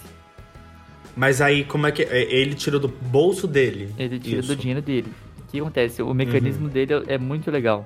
Mas 1.16 1.42
aí, 1.42 1.64
como 1.64 1.88
é 1.88 1.92
que. 1.92 2.04
É, 2.04 2.24
ele 2.34 2.56
tira 2.56 2.78
do 2.78 2.88
bolso 2.88 3.48
dele? 3.48 3.94
Ele 3.98 4.20
tira 4.20 4.40
Isso. 4.40 4.50
do 4.50 4.56
dinheiro 4.56 4.82
dele. 4.82 5.12
O 5.40 5.44
que 5.48 5.60
acontece? 5.60 6.02
O 6.02 6.14
mecanismo 6.14 6.66
uhum. 6.66 6.72
dele 6.72 6.94
é 7.08 7.18
muito 7.18 7.50
legal. 7.50 7.86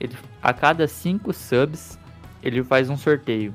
Ele, 0.00 0.14
a 0.42 0.52
cada 0.52 0.88
5 0.88 1.32
subs, 1.32 1.98
ele 2.42 2.62
faz 2.64 2.90
um 2.90 2.96
sorteio. 2.96 3.54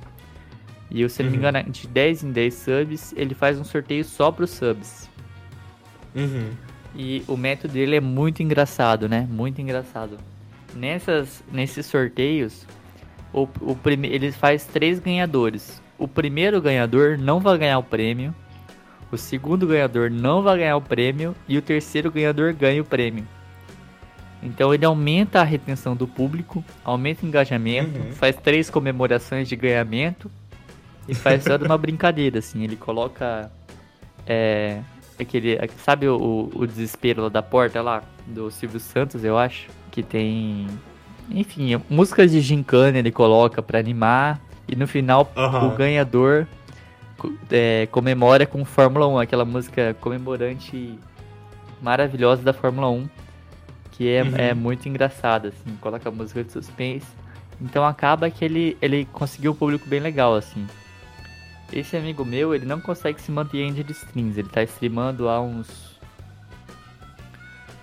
E 0.89 1.07
se 1.09 1.21
não 1.21 1.29
uhum. 1.29 1.31
me 1.31 1.37
engano, 1.37 1.69
de 1.69 1.87
10 1.87 2.23
em 2.23 2.31
10 2.31 2.53
subs, 2.53 3.13
ele 3.15 3.35
faz 3.35 3.59
um 3.59 3.63
sorteio 3.63 4.03
só 4.03 4.31
para 4.31 4.45
os 4.45 4.51
subs. 4.51 5.09
Uhum. 6.15 6.49
E 6.95 7.23
o 7.27 7.37
método 7.37 7.73
dele 7.73 7.97
é 7.97 8.01
muito 8.01 8.41
engraçado, 8.41 9.07
né? 9.07 9.27
Muito 9.29 9.61
engraçado. 9.61 10.17
Nessas, 10.73 11.43
nesses 11.51 11.85
sorteios, 11.85 12.65
o, 13.31 13.47
o 13.61 13.75
prime... 13.75 14.07
ele 14.07 14.31
faz 14.31 14.65
três 14.65 14.99
ganhadores. 14.99 15.81
O 15.97 16.07
primeiro 16.07 16.61
ganhador 16.61 17.17
não 17.17 17.39
vai 17.39 17.57
ganhar 17.57 17.77
o 17.77 17.83
prêmio. 17.83 18.33
O 19.11 19.17
segundo 19.17 19.65
ganhador 19.65 20.11
não 20.11 20.41
vai 20.41 20.59
ganhar 20.59 20.77
o 20.77 20.81
prêmio. 20.81 21.35
E 21.47 21.57
o 21.57 21.61
terceiro 21.61 22.11
ganhador 22.11 22.53
ganha 22.53 22.81
o 22.81 22.85
prêmio. 22.85 23.25
Então 24.41 24.73
ele 24.73 24.85
aumenta 24.85 25.41
a 25.41 25.43
retenção 25.43 25.95
do 25.95 26.07
público, 26.07 26.63
aumenta 26.83 27.25
o 27.25 27.27
engajamento, 27.27 27.99
uhum. 27.99 28.11
faz 28.13 28.35
três 28.37 28.69
comemorações 28.69 29.49
de 29.49 29.55
ganhamento 29.55 30.31
e 31.07 31.13
faz 31.13 31.43
toda 31.43 31.65
uma 31.65 31.77
brincadeira, 31.77 32.39
assim. 32.39 32.63
Ele 32.63 32.75
coloca. 32.75 33.51
É, 34.25 34.79
aquele. 35.19 35.59
Sabe 35.83 36.07
o, 36.07 36.49
o 36.53 36.65
desespero 36.65 37.23
lá 37.23 37.29
da 37.29 37.41
porta 37.43 37.81
lá? 37.81 38.03
Do 38.27 38.49
Silvio 38.51 38.79
Santos, 38.79 39.23
eu 39.23 39.37
acho. 39.37 39.67
Que 39.91 40.03
tem. 40.03 40.67
Enfim, 41.29 41.81
músicas 41.89 42.31
de 42.31 42.41
gincana 42.41 42.97
ele 42.97 43.11
coloca 43.11 43.61
para 43.61 43.79
animar. 43.79 44.39
E 44.67 44.75
no 44.75 44.87
final, 44.87 45.31
uhum. 45.35 45.67
o 45.67 45.75
ganhador 45.75 46.47
é, 47.51 47.87
comemora 47.91 48.45
com 48.45 48.63
Fórmula 48.63 49.07
1, 49.07 49.19
aquela 49.19 49.45
música 49.45 49.95
comemorante 49.99 50.97
maravilhosa 51.81 52.41
da 52.41 52.53
Fórmula 52.53 52.89
1. 52.89 53.09
Que 53.91 54.09
é, 54.09 54.23
uhum. 54.23 54.35
é 54.37 54.53
muito 54.53 54.87
engraçada, 54.87 55.49
assim. 55.49 55.75
Coloca 55.81 56.07
a 56.07 56.11
música 56.11 56.43
de 56.43 56.51
suspense. 56.51 57.07
Então 57.61 57.85
acaba 57.85 58.29
que 58.29 58.45
ele, 58.45 58.77
ele 58.81 59.05
conseguiu 59.11 59.51
um 59.51 59.55
público 59.55 59.87
bem 59.87 59.99
legal, 59.99 60.35
assim. 60.35 60.65
Esse 61.71 61.97
amigo 61.97 62.23
meu, 62.23 62.55
ele 62.55 62.65
não 62.65 62.79
consegue 62.79 63.21
se 63.21 63.31
manter 63.31 63.59
em 63.59 63.73
de 63.73 63.91
streams. 63.91 64.39
Ele 64.39 64.49
tá 64.49 64.63
streamando 64.63 65.27
há 65.27 65.41
uns. 65.41 65.99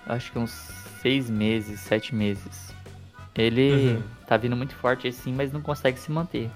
Acho 0.07 0.33
que 0.33 0.39
uns 0.39 0.51
seis 1.03 1.29
meses, 1.29 1.81
sete 1.81 2.15
meses. 2.15 2.75
Ele 3.35 3.97
uhum. 3.97 4.03
tá 4.27 4.37
vindo 4.37 4.57
muito 4.57 4.75
forte 4.75 5.07
assim, 5.07 5.33
mas 5.33 5.53
não 5.53 5.61
consegue 5.61 5.99
se 5.99 6.11
manter. 6.11 6.51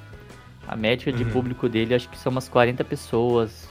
A 0.70 0.76
média 0.76 1.12
de 1.12 1.24
uhum. 1.24 1.30
público 1.30 1.68
dele 1.68 1.96
acho 1.96 2.08
que 2.08 2.16
são 2.16 2.30
umas 2.30 2.48
40 2.48 2.84
pessoas. 2.84 3.68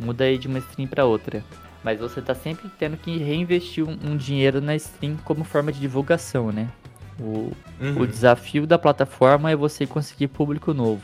Muda 0.00 0.24
aí 0.24 0.38
de 0.38 0.48
uma 0.48 0.58
stream 0.58 0.88
para 0.88 1.04
outra. 1.04 1.44
Mas 1.84 2.00
você 2.00 2.22
tá 2.22 2.34
sempre 2.34 2.70
tendo 2.78 2.96
que 2.96 3.18
reinvestir 3.18 3.86
um, 3.86 3.98
um, 4.02 4.16
dinheiro 4.16 4.58
na 4.62 4.74
stream 4.74 5.18
como 5.22 5.44
forma 5.44 5.70
de 5.70 5.78
divulgação, 5.78 6.50
né? 6.50 6.70
O, 7.20 7.52
uhum. 7.78 8.00
o 8.00 8.06
desafio 8.06 8.66
da 8.66 8.78
plataforma 8.78 9.50
é 9.50 9.54
você 9.54 9.86
conseguir 9.86 10.28
público 10.28 10.72
novo. 10.72 11.02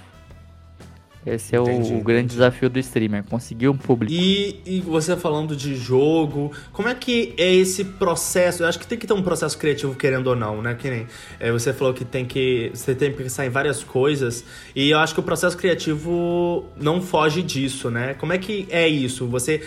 Esse 1.34 1.54
é 1.54 1.60
entendi, 1.60 1.94
o, 1.94 2.00
grande 2.00 2.28
desafio 2.28 2.68
do 2.68 2.78
streamer, 2.78 3.24
conseguir 3.24 3.68
um 3.68 3.76
público. 3.76 4.12
E, 4.12 4.60
e, 4.64 4.80
você 4.80 5.16
falando 5.16 5.54
de 5.54 5.74
jogo, 5.74 6.52
como 6.72 6.88
é 6.88 6.94
que 6.94 7.34
é 7.36 7.52
esse 7.54 7.84
processo? 7.84 8.62
Eu 8.62 8.68
acho 8.68 8.78
que 8.78 8.86
tem 8.86 8.98
que 8.98 9.06
ter 9.06 9.12
um 9.12 9.22
processo 9.22 9.56
criativo, 9.58 9.94
querendo 9.94 10.28
ou 10.28 10.36
não, 10.36 10.62
né? 10.62 10.74
Que 10.74 10.90
nem 10.90 11.06
é, 11.38 11.50
você 11.52 11.72
falou 11.72 11.92
que 11.92 12.04
tem 12.04 12.24
que. 12.24 12.70
Você 12.72 12.94
tem 12.94 13.10
que 13.10 13.18
pensar 13.18 13.46
em 13.46 13.50
várias 13.50 13.84
coisas. 13.84 14.44
E 14.74 14.90
eu 14.90 14.98
acho 14.98 15.14
que 15.14 15.20
o 15.20 15.22
processo 15.22 15.56
criativo 15.56 16.66
não 16.76 17.00
foge 17.00 17.42
disso, 17.42 17.90
né? 17.90 18.14
Como 18.14 18.32
é 18.32 18.38
que 18.38 18.66
é 18.70 18.88
isso? 18.88 19.26
Você 19.26 19.62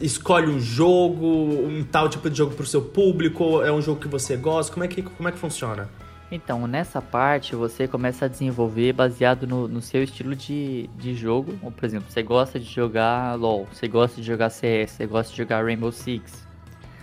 escolhe 0.00 0.50
um 0.50 0.60
jogo, 0.60 1.26
um 1.26 1.84
tal 1.84 2.08
tipo 2.08 2.28
de 2.28 2.36
jogo 2.36 2.54
para 2.54 2.64
o 2.64 2.66
seu 2.66 2.82
público? 2.82 3.62
É 3.62 3.72
um 3.72 3.80
jogo 3.80 4.00
que 4.00 4.08
você 4.08 4.36
gosta? 4.36 4.72
Como 4.72 4.84
é 4.84 4.88
que, 4.88 5.02
como 5.02 5.28
é 5.28 5.32
que 5.32 5.38
funciona? 5.38 5.88
Então, 6.30 6.66
nessa 6.66 7.00
parte 7.00 7.56
você 7.56 7.88
começa 7.88 8.26
a 8.26 8.28
desenvolver 8.28 8.92
baseado 8.92 9.46
no, 9.46 9.66
no 9.66 9.80
seu 9.80 10.02
estilo 10.02 10.36
de, 10.36 10.88
de 10.98 11.14
jogo. 11.14 11.54
Por 11.70 11.84
exemplo, 11.84 12.10
você 12.10 12.22
gosta 12.22 12.60
de 12.60 12.66
jogar 12.66 13.34
LoL, 13.34 13.66
você 13.72 13.88
gosta 13.88 14.20
de 14.20 14.26
jogar 14.26 14.50
CS, 14.50 14.90
você 14.90 15.06
gosta 15.06 15.30
de 15.30 15.38
jogar 15.38 15.64
Rainbow 15.64 15.90
Six, 15.90 16.46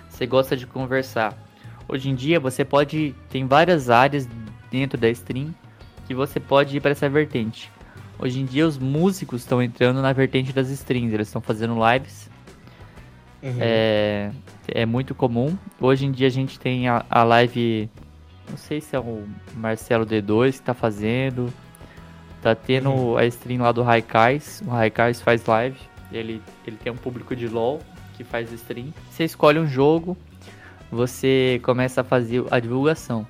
você 0.08 0.28
gosta 0.28 0.56
de 0.56 0.68
conversar. 0.68 1.36
Hoje 1.88 2.10
em 2.10 2.16
dia 2.16 2.40
você 2.40 2.64
pode. 2.64 3.16
Tem 3.30 3.48
várias 3.48 3.90
áreas 3.90 4.28
dentro 4.70 5.00
da 5.00 5.10
stream 5.10 5.54
que 6.08 6.14
você 6.14 6.40
pode 6.40 6.78
ir 6.78 6.80
para 6.80 6.92
essa 6.92 7.10
vertente. 7.10 7.72
Hoje 8.20 8.40
em 8.40 8.46
dia 8.46 8.66
os 8.66 8.78
músicos 8.78 9.42
estão 9.42 9.62
entrando 9.62 10.02
na 10.02 10.14
vertente 10.14 10.54
das 10.54 10.70
streams, 10.70 11.14
eles 11.14 11.28
estão 11.28 11.42
fazendo 11.42 11.76
lives. 11.92 12.30
Uhum. 13.42 13.58
É, 13.60 14.32
é 14.68 14.86
muito 14.86 15.14
comum. 15.16 15.58
Hoje 15.80 16.06
em 16.06 16.12
dia 16.12 16.28
a 16.28 16.32
gente 16.32 16.60
tem 16.60 16.88
a, 16.88 17.04
a 17.10 17.24
live 17.24 17.90
não 18.50 18.58
sei 18.58 18.82
se 18.82 18.96
é 18.96 19.00
o 19.00 19.24
Marcelo 19.56 20.06
D2 20.06 20.54
que 20.54 20.62
tá 20.62 20.74
fazendo. 20.74 21.52
Tá 22.42 22.54
tendo 22.54 22.92
uhum. 22.92 23.18
a 23.18 23.26
stream 23.26 23.62
lá 23.62 23.72
do 23.72 23.82
Raikais. 23.82 24.62
O 24.66 24.70
Raikais 24.70 25.22
faz 25.22 25.46
live. 25.46 25.80
Ele, 26.12 26.42
ele 26.66 26.78
tem 26.78 26.92
um 26.92 26.98
público 26.98 27.36
de 27.36 27.48
LoL 27.48 27.82
que 28.16 28.24
faz 28.24 28.52
stream. 28.52 28.94
Você 29.10 29.24
escolhe 29.24 29.60
um 29.60 29.68
jogo, 29.68 30.16
você 30.92 31.60
começa 31.64 32.02
a 32.02 32.04
fazer 32.04 32.44
a 32.52 32.60
divulgação. 32.60 33.28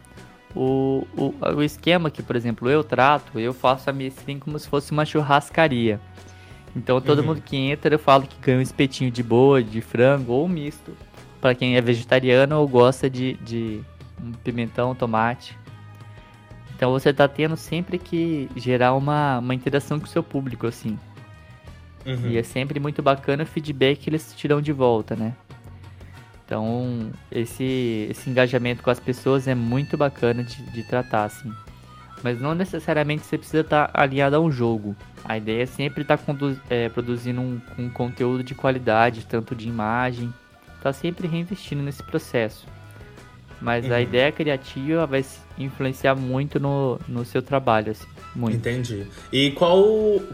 O, 0.55 1.05
o, 1.17 1.33
o 1.57 1.63
esquema 1.63 2.09
que, 2.09 2.21
por 2.21 2.35
exemplo, 2.35 2.69
eu 2.69 2.83
trato, 2.83 3.39
eu 3.39 3.53
faço 3.53 3.89
a 3.89 3.93
minha 3.93 4.07
stream 4.09 4.39
como 4.39 4.57
se 4.59 4.67
fosse 4.67 4.91
uma 4.91 5.05
churrascaria. 5.05 5.99
Então 6.75 6.99
todo 6.99 7.19
uhum. 7.19 7.27
mundo 7.27 7.41
que 7.41 7.55
entra 7.55 7.95
eu 7.95 7.99
falo 7.99 8.27
que 8.27 8.37
ganha 8.41 8.57
um 8.57 8.61
espetinho 8.61 9.09
de 9.09 9.23
boa, 9.23 9.63
de 9.63 9.81
frango 9.81 10.33
ou 10.33 10.47
misto. 10.47 10.91
para 11.39 11.55
quem 11.55 11.77
é 11.77 11.81
vegetariano 11.81 12.57
ou 12.59 12.67
gosta 12.67 13.09
de, 13.09 13.33
de 13.35 13.81
um 14.21 14.31
pimentão, 14.31 14.95
tomate. 14.95 15.57
Então 16.75 16.91
você 16.91 17.13
tá 17.13 17.27
tendo 17.27 17.55
sempre 17.55 17.97
que 17.97 18.49
gerar 18.55 18.93
uma, 18.93 19.39
uma 19.39 19.55
interação 19.55 19.99
com 19.99 20.05
o 20.05 20.09
seu 20.09 20.21
público, 20.21 20.67
assim. 20.67 20.99
Uhum. 22.05 22.27
E 22.27 22.37
é 22.37 22.43
sempre 22.43 22.79
muito 22.79 23.01
bacana 23.01 23.43
o 23.43 23.47
feedback 23.47 23.99
que 23.99 24.09
eles 24.09 24.33
tiram 24.35 24.61
de 24.61 24.71
volta, 24.71 25.15
né? 25.15 25.33
Então, 26.45 27.09
esse, 27.31 28.07
esse 28.09 28.29
engajamento 28.29 28.83
com 28.83 28.91
as 28.91 28.99
pessoas 28.99 29.47
é 29.47 29.55
muito 29.55 29.97
bacana 29.97 30.43
de, 30.43 30.61
de 30.71 30.83
tratar, 30.83 31.23
assim. 31.23 31.51
Mas 32.21 32.39
não 32.39 32.53
necessariamente 32.53 33.25
você 33.25 33.37
precisa 33.37 33.61
estar 33.61 33.87
tá 33.87 34.01
alinhado 34.01 34.35
a 34.35 34.39
um 34.39 34.51
jogo. 34.51 34.95
A 35.23 35.37
ideia 35.37 35.63
é 35.63 35.65
sempre 35.65 36.03
estar 36.03 36.17
tá 36.17 36.35
é, 36.69 36.87
produzindo 36.89 37.41
um, 37.41 37.59
um 37.79 37.89
conteúdo 37.89 38.43
de 38.43 38.53
qualidade, 38.53 39.25
tanto 39.25 39.55
de 39.55 39.67
imagem. 39.67 40.31
Tá 40.81 40.93
sempre 40.93 41.27
reinvestindo 41.27 41.81
nesse 41.81 42.03
processo. 42.03 42.67
Mas 43.65 43.83
uhum. 43.83 43.93
a 43.93 43.99
ideia 43.99 44.31
criativa 44.31 45.07
vai 45.07 45.25
influenciar 45.57 46.13
muito 46.13 46.59
no, 46.59 46.99
no 47.07 47.25
seu 47.25 47.41
trabalho, 47.41 47.93
assim. 47.93 48.05
Muito. 48.35 48.57
Entendi. 48.57 49.07
E 49.33 49.49
qual, 49.51 49.83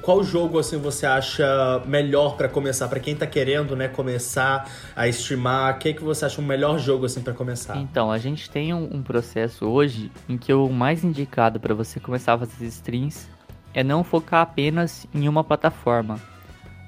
qual 0.02 0.22
jogo, 0.22 0.60
assim, 0.60 0.78
você 0.78 1.06
acha 1.06 1.82
melhor 1.86 2.36
para 2.36 2.50
começar? 2.50 2.90
para 2.90 3.00
quem 3.00 3.16
tá 3.16 3.26
querendo, 3.26 3.74
né, 3.74 3.88
começar 3.88 4.70
a 4.94 5.08
streamar, 5.08 5.76
o 5.76 5.80
que, 5.80 5.94
que 5.94 6.04
você 6.04 6.26
acha 6.26 6.42
o 6.42 6.44
melhor 6.44 6.78
jogo, 6.78 7.06
assim, 7.06 7.22
para 7.22 7.32
começar? 7.32 7.78
Então, 7.78 8.12
a 8.12 8.18
gente 8.18 8.50
tem 8.50 8.74
um, 8.74 8.98
um, 8.98 9.02
processo 9.02 9.66
hoje 9.66 10.12
em 10.28 10.38
que 10.38 10.54
o 10.54 10.68
mais 10.68 11.02
indicado 11.02 11.58
para 11.58 11.74
você 11.74 12.02
começar 12.02 12.34
a 12.34 12.40
fazer 12.40 12.66
streams 12.66 13.30
é 13.74 13.82
não 13.82 14.04
focar 14.04 14.42
apenas 14.42 15.08
em 15.14 15.30
uma 15.30 15.42
plataforma. 15.42 16.20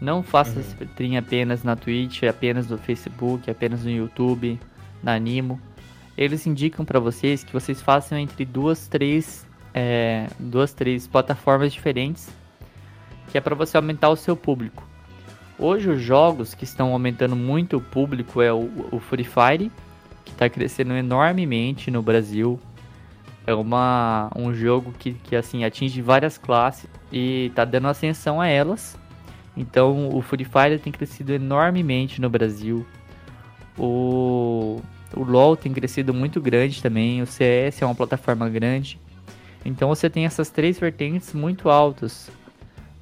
Não 0.01 0.21
faça 0.21 0.59
uhum. 0.59 0.87
stream 0.89 1.17
apenas 1.17 1.63
na 1.63 1.77
Twitch, 1.77 2.23
apenas 2.23 2.67
no 2.67 2.77
Facebook, 2.77 3.49
apenas 3.49 3.85
no 3.85 3.91
YouTube, 3.91 4.59
na 5.01 5.13
Animo 5.13 5.57
eles 6.17 6.45
indicam 6.45 6.85
para 6.85 6.99
vocês 6.99 7.43
que 7.43 7.53
vocês 7.53 7.81
façam 7.81 8.17
entre 8.17 8.45
duas, 8.45 8.87
três, 8.87 9.47
é, 9.73 10.27
duas, 10.39 10.73
três 10.73 11.07
plataformas 11.07 11.73
diferentes, 11.73 12.29
que 13.31 13.37
é 13.37 13.41
para 13.41 13.55
você 13.55 13.77
aumentar 13.77 14.09
o 14.09 14.15
seu 14.15 14.35
público. 14.35 14.87
hoje 15.57 15.89
os 15.89 16.01
jogos 16.01 16.53
que 16.53 16.63
estão 16.63 16.91
aumentando 16.93 17.35
muito 17.35 17.77
o 17.77 17.81
público 17.81 18.41
é 18.41 18.51
o, 18.51 18.69
o 18.91 18.99
Free 18.99 19.23
Fire, 19.23 19.71
que 20.25 20.31
está 20.31 20.49
crescendo 20.49 20.93
enormemente 20.93 21.89
no 21.89 22.01
Brasil. 22.01 22.59
É 23.45 23.53
uma, 23.53 24.31
um 24.35 24.53
jogo 24.53 24.93
que, 24.97 25.13
que 25.13 25.35
assim 25.35 25.65
atinge 25.65 26.01
várias 26.01 26.37
classes 26.37 26.89
e 27.11 27.47
está 27.47 27.65
dando 27.65 27.87
ascensão 27.87 28.39
a 28.39 28.47
elas. 28.47 28.97
Então 29.55 30.09
o 30.09 30.21
Free 30.21 30.45
Fire 30.45 30.79
tem 30.79 30.93
crescido 30.93 31.33
enormemente 31.33 32.21
no 32.21 32.29
Brasil. 32.29 32.85
O, 33.77 34.81
o 35.15 35.23
LoL 35.23 35.55
tem 35.55 35.71
crescido 35.71 36.13
muito 36.13 36.41
grande 36.41 36.81
também. 36.81 37.21
O 37.21 37.27
CS 37.27 37.81
é 37.81 37.85
uma 37.85 37.95
plataforma 37.95 38.49
grande. 38.49 38.99
Então 39.65 39.89
você 39.89 40.09
tem 40.09 40.25
essas 40.25 40.49
três 40.49 40.79
vertentes 40.79 41.33
muito 41.33 41.69
altas. 41.69 42.29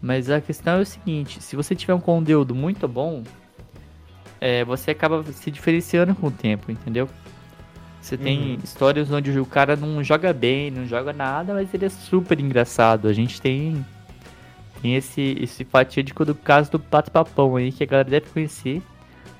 Mas 0.01 0.29
a 0.29 0.41
questão 0.41 0.79
é 0.79 0.81
o 0.81 0.85
seguinte: 0.85 1.41
se 1.41 1.55
você 1.55 1.75
tiver 1.75 1.93
um 1.93 1.99
conteúdo 1.99 2.55
muito 2.55 2.87
bom, 2.87 3.23
é, 4.39 4.65
você 4.65 4.91
acaba 4.91 5.23
se 5.31 5.51
diferenciando 5.51 6.15
com 6.15 6.27
o 6.27 6.31
tempo, 6.31 6.71
entendeu? 6.71 7.07
Você 8.01 8.17
tem 8.17 8.53
uhum. 8.53 8.59
histórias 8.63 9.11
onde 9.11 9.39
o 9.39 9.45
cara 9.45 9.75
não 9.75 10.03
joga 10.03 10.33
bem, 10.33 10.71
não 10.71 10.87
joga 10.87 11.13
nada, 11.13 11.53
mas 11.53 11.71
ele 11.71 11.85
é 11.85 11.89
super 11.89 12.39
engraçado. 12.39 13.07
A 13.07 13.13
gente 13.13 13.39
tem, 13.39 13.85
tem 14.81 14.95
esse, 14.95 15.37
esse 15.39 15.63
fatídico 15.63 16.25
do 16.25 16.33
caso 16.33 16.71
do 16.71 16.79
Pato 16.79 17.11
Papão 17.11 17.55
aí, 17.55 17.71
que 17.71 17.83
a 17.83 17.85
galera 17.85 18.09
deve 18.09 18.27
conhecer, 18.31 18.81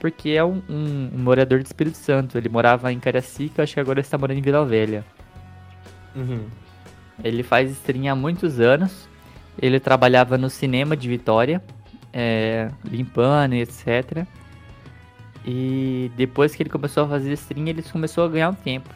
porque 0.02 0.32
é 0.32 0.44
um, 0.44 0.64
um, 0.68 1.12
um 1.14 1.20
morador 1.20 1.60
do 1.60 1.66
Espírito 1.68 1.96
Santo. 1.96 2.36
Ele 2.36 2.50
morava 2.50 2.92
em 2.92 3.00
Caracica, 3.00 3.62
acho 3.62 3.76
que 3.76 3.80
agora 3.80 4.00
está 4.00 4.18
morando 4.18 4.40
em 4.40 4.42
Vila 4.42 4.66
Velha. 4.66 5.06
Uhum. 6.16 6.48
Ele 7.24 7.44
faz 7.44 7.70
stream 7.70 8.12
há 8.12 8.16
muitos 8.16 8.60
anos. 8.60 9.08
Ele 9.62 9.80
trabalhava 9.80 10.40
no 10.40 10.50
cinema 10.50 10.98
de 10.98 11.08
Vitória, 11.08 11.62
é, 12.12 12.72
limpando 12.84 13.54
etc. 13.54 14.26
E 15.46 16.12
depois 16.18 16.56
que 16.56 16.64
ele 16.64 16.70
começou 16.72 17.04
a 17.04 17.08
fazer 17.08 17.34
stream, 17.34 17.68
ele 17.68 17.84
começou 17.84 18.26
a 18.26 18.28
ganhar 18.28 18.50
um 18.50 18.56
tempo. 18.56 18.90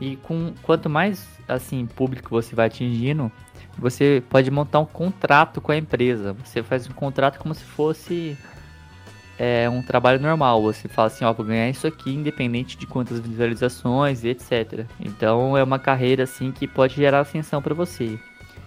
E 0.00 0.14
com 0.14 0.54
quanto 0.62 0.88
mais 0.88 1.26
assim 1.48 1.84
público 1.84 2.30
você 2.30 2.54
vai 2.54 2.68
atingindo, 2.68 3.30
você 3.76 4.22
pode 4.30 4.52
montar 4.52 4.78
um 4.78 4.86
contrato 4.86 5.60
com 5.60 5.72
a 5.72 5.76
empresa. 5.76 6.32
Você 6.44 6.62
faz 6.62 6.88
um 6.88 6.92
contrato 6.92 7.40
como 7.40 7.52
se 7.56 7.64
fosse 7.64 8.38
é, 9.42 9.68
um 9.68 9.82
trabalho 9.82 10.20
normal. 10.20 10.62
Você 10.62 10.86
fala 10.86 11.08
assim, 11.08 11.24
ó, 11.24 11.32
vou 11.32 11.44
ganhar 11.44 11.68
isso 11.68 11.84
aqui 11.84 12.14
independente 12.14 12.78
de 12.78 12.86
quantas 12.86 13.18
visualizações 13.18 14.22
e 14.22 14.28
etc. 14.28 14.86
Então 15.00 15.56
é 15.56 15.64
uma 15.64 15.80
carreira 15.80 16.22
assim 16.22 16.52
que 16.52 16.68
pode 16.68 16.94
gerar 16.94 17.18
ascensão 17.18 17.60
para 17.60 17.74
você. 17.74 18.16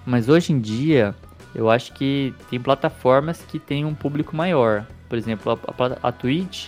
Mas 0.06 0.28
hoje 0.28 0.52
em 0.52 0.60
dia, 0.60 1.16
eu 1.56 1.70
acho 1.70 1.94
que 1.94 2.34
tem 2.50 2.60
plataformas 2.60 3.42
que 3.48 3.58
têm 3.58 3.86
um 3.86 3.96
público 3.96 4.36
maior. 4.36 4.86
Por 5.08 5.18
exemplo, 5.18 5.54
a, 5.54 5.84
a, 5.84 6.10
a 6.10 6.12
Twitch 6.12 6.68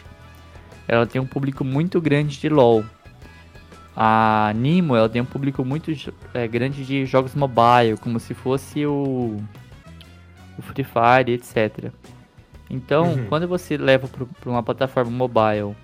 ela 0.87 1.05
tem 1.05 1.19
um 1.19 1.27
público 1.27 1.65
muito 1.65 1.99
grande 1.99 2.39
de 2.39 2.47
LoL. 2.47 2.85
A 3.93 4.53
Nimo, 4.55 4.95
ela 4.95 5.09
tem 5.09 5.21
um 5.21 5.25
público 5.25 5.65
muito 5.65 5.91
é, 6.33 6.47
grande 6.47 6.85
de 6.85 7.05
jogos 7.05 7.35
mobile, 7.35 7.97
como 7.99 8.21
se 8.21 8.33
fosse 8.33 8.85
o, 8.85 9.35
o 10.57 10.61
Free 10.61 10.85
Fire, 10.85 11.33
etc. 11.33 11.91
Então, 12.69 13.13
uhum. 13.13 13.25
quando 13.27 13.47
você 13.47 13.77
leva 13.77 14.07
para 14.07 14.49
uma 14.49 14.61
plataforma 14.61 15.11
mobile 15.11 15.75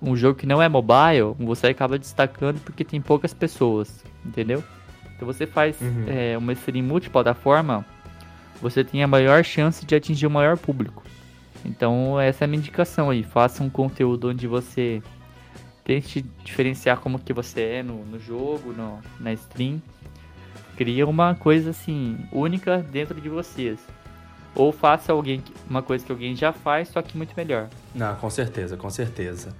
um 0.00 0.16
jogo 0.16 0.38
que 0.38 0.46
não 0.46 0.62
é 0.62 0.68
mobile, 0.68 1.34
você 1.38 1.68
acaba 1.68 1.98
destacando 1.98 2.60
porque 2.60 2.84
tem 2.84 3.00
poucas 3.00 3.34
pessoas, 3.34 4.04
entendeu? 4.24 4.62
Então 5.16 5.26
você 5.26 5.46
faz 5.46 5.80
uhum. 5.80 6.04
é, 6.06 6.38
uma 6.38 6.52
stream 6.52 6.84
multiplataforma, 6.84 7.84
você 8.62 8.84
tem 8.84 9.02
a 9.02 9.06
maior 9.06 9.44
chance 9.44 9.84
de 9.84 9.94
atingir 9.94 10.26
o 10.26 10.30
maior 10.30 10.56
público. 10.56 11.02
Então 11.64 12.20
essa 12.20 12.44
é 12.44 12.46
a 12.46 12.48
minha 12.48 12.60
indicação 12.60 13.10
aí. 13.10 13.24
Faça 13.24 13.62
um 13.64 13.68
conteúdo 13.68 14.28
onde 14.28 14.46
você 14.46 15.02
tente 15.84 16.24
diferenciar 16.44 16.98
como 16.98 17.18
que 17.18 17.32
você 17.32 17.62
é 17.62 17.82
no, 17.82 18.04
no 18.04 18.18
jogo, 18.20 18.72
no, 18.72 19.00
na 19.18 19.32
stream. 19.32 19.82
Cria 20.76 21.04
uma 21.04 21.34
coisa 21.34 21.70
assim, 21.70 22.16
única 22.30 22.78
dentro 22.78 23.20
de 23.20 23.28
vocês. 23.28 23.80
Ou 24.58 24.72
faça 24.72 25.12
alguém 25.12 25.42
uma 25.70 25.80
coisa 25.80 26.04
que 26.04 26.12
alguém 26.12 26.36
já 26.36 26.52
faz, 26.52 26.88
só 26.88 27.00
que 27.00 27.16
muito 27.16 27.32
melhor. 27.34 27.68
Não, 27.94 28.14
com 28.16 28.28
certeza, 28.28 28.76
com 28.76 28.90
certeza. 28.90 29.54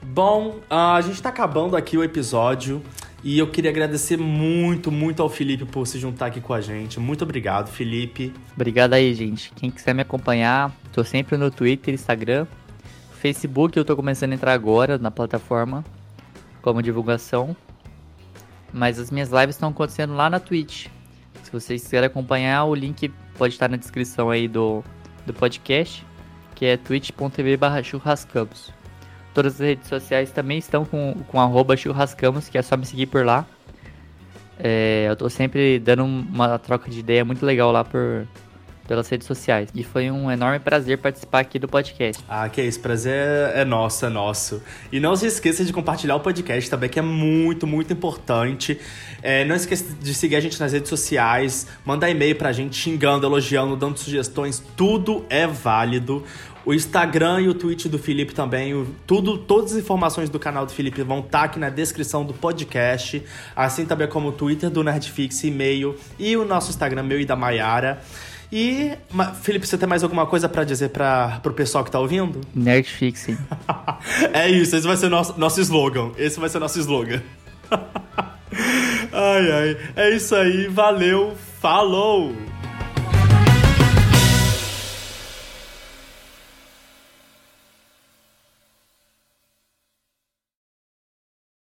Bom, 0.00 0.60
a 0.70 1.00
gente 1.00 1.14
está 1.14 1.28
acabando 1.28 1.76
aqui 1.76 1.98
o 1.98 2.04
episódio. 2.04 2.82
E 3.24 3.36
eu 3.36 3.50
queria 3.50 3.68
agradecer 3.68 4.16
muito, 4.16 4.92
muito 4.92 5.20
ao 5.20 5.28
Felipe 5.28 5.64
por 5.64 5.84
se 5.88 5.98
juntar 5.98 6.26
aqui 6.26 6.40
com 6.40 6.54
a 6.54 6.60
gente. 6.60 7.00
Muito 7.00 7.24
obrigado, 7.24 7.68
Felipe. 7.68 8.32
Obrigado 8.54 8.94
aí, 8.94 9.12
gente. 9.12 9.52
Quem 9.56 9.72
quiser 9.72 9.92
me 9.92 10.02
acompanhar, 10.02 10.72
tô 10.92 11.02
sempre 11.02 11.36
no 11.36 11.50
Twitter, 11.50 11.92
Instagram, 11.92 12.46
Facebook, 13.14 13.76
eu 13.76 13.84
tô 13.84 13.96
começando 13.96 14.30
a 14.30 14.34
entrar 14.36 14.52
agora 14.52 14.98
na 14.98 15.10
plataforma 15.10 15.84
como 16.62 16.80
divulgação. 16.80 17.56
Mas 18.72 19.00
as 19.00 19.10
minhas 19.10 19.30
lives 19.30 19.56
estão 19.56 19.70
acontecendo 19.70 20.14
lá 20.14 20.30
na 20.30 20.38
Twitch. 20.38 20.86
Se 21.48 21.52
vocês 21.52 21.82
quiserem 21.82 22.08
acompanhar, 22.08 22.64
o 22.64 22.74
link 22.74 23.08
pode 23.38 23.54
estar 23.54 23.70
na 23.70 23.78
descrição 23.78 24.28
aí 24.28 24.46
do, 24.46 24.84
do 25.24 25.32
podcast, 25.32 26.04
que 26.54 26.66
é 26.66 26.76
twitch.tv 26.76 27.56
churrascampos. 27.82 28.70
Todas 29.32 29.54
as 29.54 29.60
redes 29.60 29.88
sociais 29.88 30.30
também 30.30 30.58
estão 30.58 30.84
com, 30.84 31.14
com 31.26 31.40
arroba 31.40 31.74
que 31.74 32.58
é 32.58 32.60
só 32.60 32.76
me 32.76 32.84
seguir 32.84 33.06
por 33.06 33.24
lá. 33.24 33.46
É, 34.58 35.06
eu 35.08 35.16
tô 35.16 35.30
sempre 35.30 35.78
dando 35.78 36.04
uma 36.04 36.58
troca 36.58 36.90
de 36.90 37.00
ideia 37.00 37.24
muito 37.24 37.46
legal 37.46 37.72
lá 37.72 37.82
por, 37.82 38.28
pelas 38.88 39.08
redes 39.08 39.26
sociais. 39.26 39.68
E 39.74 39.84
foi 39.84 40.10
um 40.10 40.30
enorme 40.30 40.58
prazer 40.58 40.98
participar 40.98 41.40
aqui 41.40 41.58
do 41.58 41.68
podcast. 41.68 42.24
Ah, 42.26 42.48
que 42.48 42.62
isso, 42.62 42.80
prazer 42.80 43.14
é 43.54 43.64
nosso, 43.64 44.06
é 44.06 44.08
nosso. 44.08 44.62
E 44.90 44.98
não 44.98 45.14
se 45.14 45.26
esqueça 45.26 45.64
de 45.64 45.72
compartilhar 45.72 46.16
o 46.16 46.20
podcast 46.20 46.68
também, 46.68 46.88
que 46.88 46.98
é 46.98 47.02
muito, 47.02 47.66
muito 47.66 47.92
importante. 47.92 48.80
É, 49.22 49.44
não 49.44 49.54
esqueça 49.54 49.84
de 50.00 50.14
seguir 50.14 50.36
a 50.36 50.40
gente 50.40 50.58
nas 50.58 50.72
redes 50.72 50.88
sociais, 50.88 51.66
mandar 51.84 52.08
e-mail 52.08 52.34
pra 52.34 52.50
gente 52.50 52.74
xingando, 52.74 53.26
elogiando, 53.26 53.76
dando 53.76 53.98
sugestões, 53.98 54.62
tudo 54.74 55.24
é 55.28 55.46
válido. 55.46 56.24
O 56.64 56.74
Instagram 56.74 57.40
e 57.42 57.48
o 57.48 57.54
Twitch 57.54 57.86
do 57.86 57.98
Felipe 57.98 58.34
também, 58.34 58.74
o, 58.74 58.86
tudo, 59.06 59.38
todas 59.38 59.72
as 59.72 59.78
informações 59.78 60.28
do 60.28 60.38
canal 60.38 60.66
do 60.66 60.72
Felipe 60.72 61.02
vão 61.02 61.20
estar 61.20 61.38
tá 61.38 61.44
aqui 61.44 61.58
na 61.58 61.70
descrição 61.70 62.24
do 62.24 62.34
podcast, 62.34 63.22
assim 63.54 63.86
também 63.86 64.08
como 64.08 64.28
o 64.28 64.32
Twitter 64.32 64.68
do 64.68 64.82
Nerdfix, 64.82 65.44
e-mail 65.44 65.96
e 66.18 66.36
o 66.36 66.44
nosso 66.44 66.70
Instagram, 66.70 67.04
meu 67.04 67.20
e 67.20 67.24
da 67.24 67.36
Maiara. 67.36 68.02
E, 68.50 68.92
Felipe, 69.42 69.66
você 69.66 69.76
tem 69.76 69.88
mais 69.88 70.02
alguma 70.02 70.26
coisa 70.26 70.48
para 70.48 70.64
dizer 70.64 70.88
para 70.88 71.38
pro 71.42 71.52
pessoal 71.52 71.84
que 71.84 71.90
tá 71.90 72.00
ouvindo? 72.00 72.40
Nerdfix. 72.54 73.28
é 74.32 74.48
isso, 74.48 74.74
esse 74.74 74.86
vai 74.86 74.96
ser 74.96 75.08
nosso 75.08 75.38
nosso 75.38 75.60
slogan. 75.60 76.12
Esse 76.16 76.40
vai 76.40 76.48
ser 76.48 76.58
nosso 76.58 76.78
slogan. 76.78 77.22
ai, 79.12 79.52
ai. 79.52 79.76
É 79.96 80.10
isso 80.10 80.34
aí, 80.34 80.66
valeu, 80.66 81.34
falou! 81.60 82.34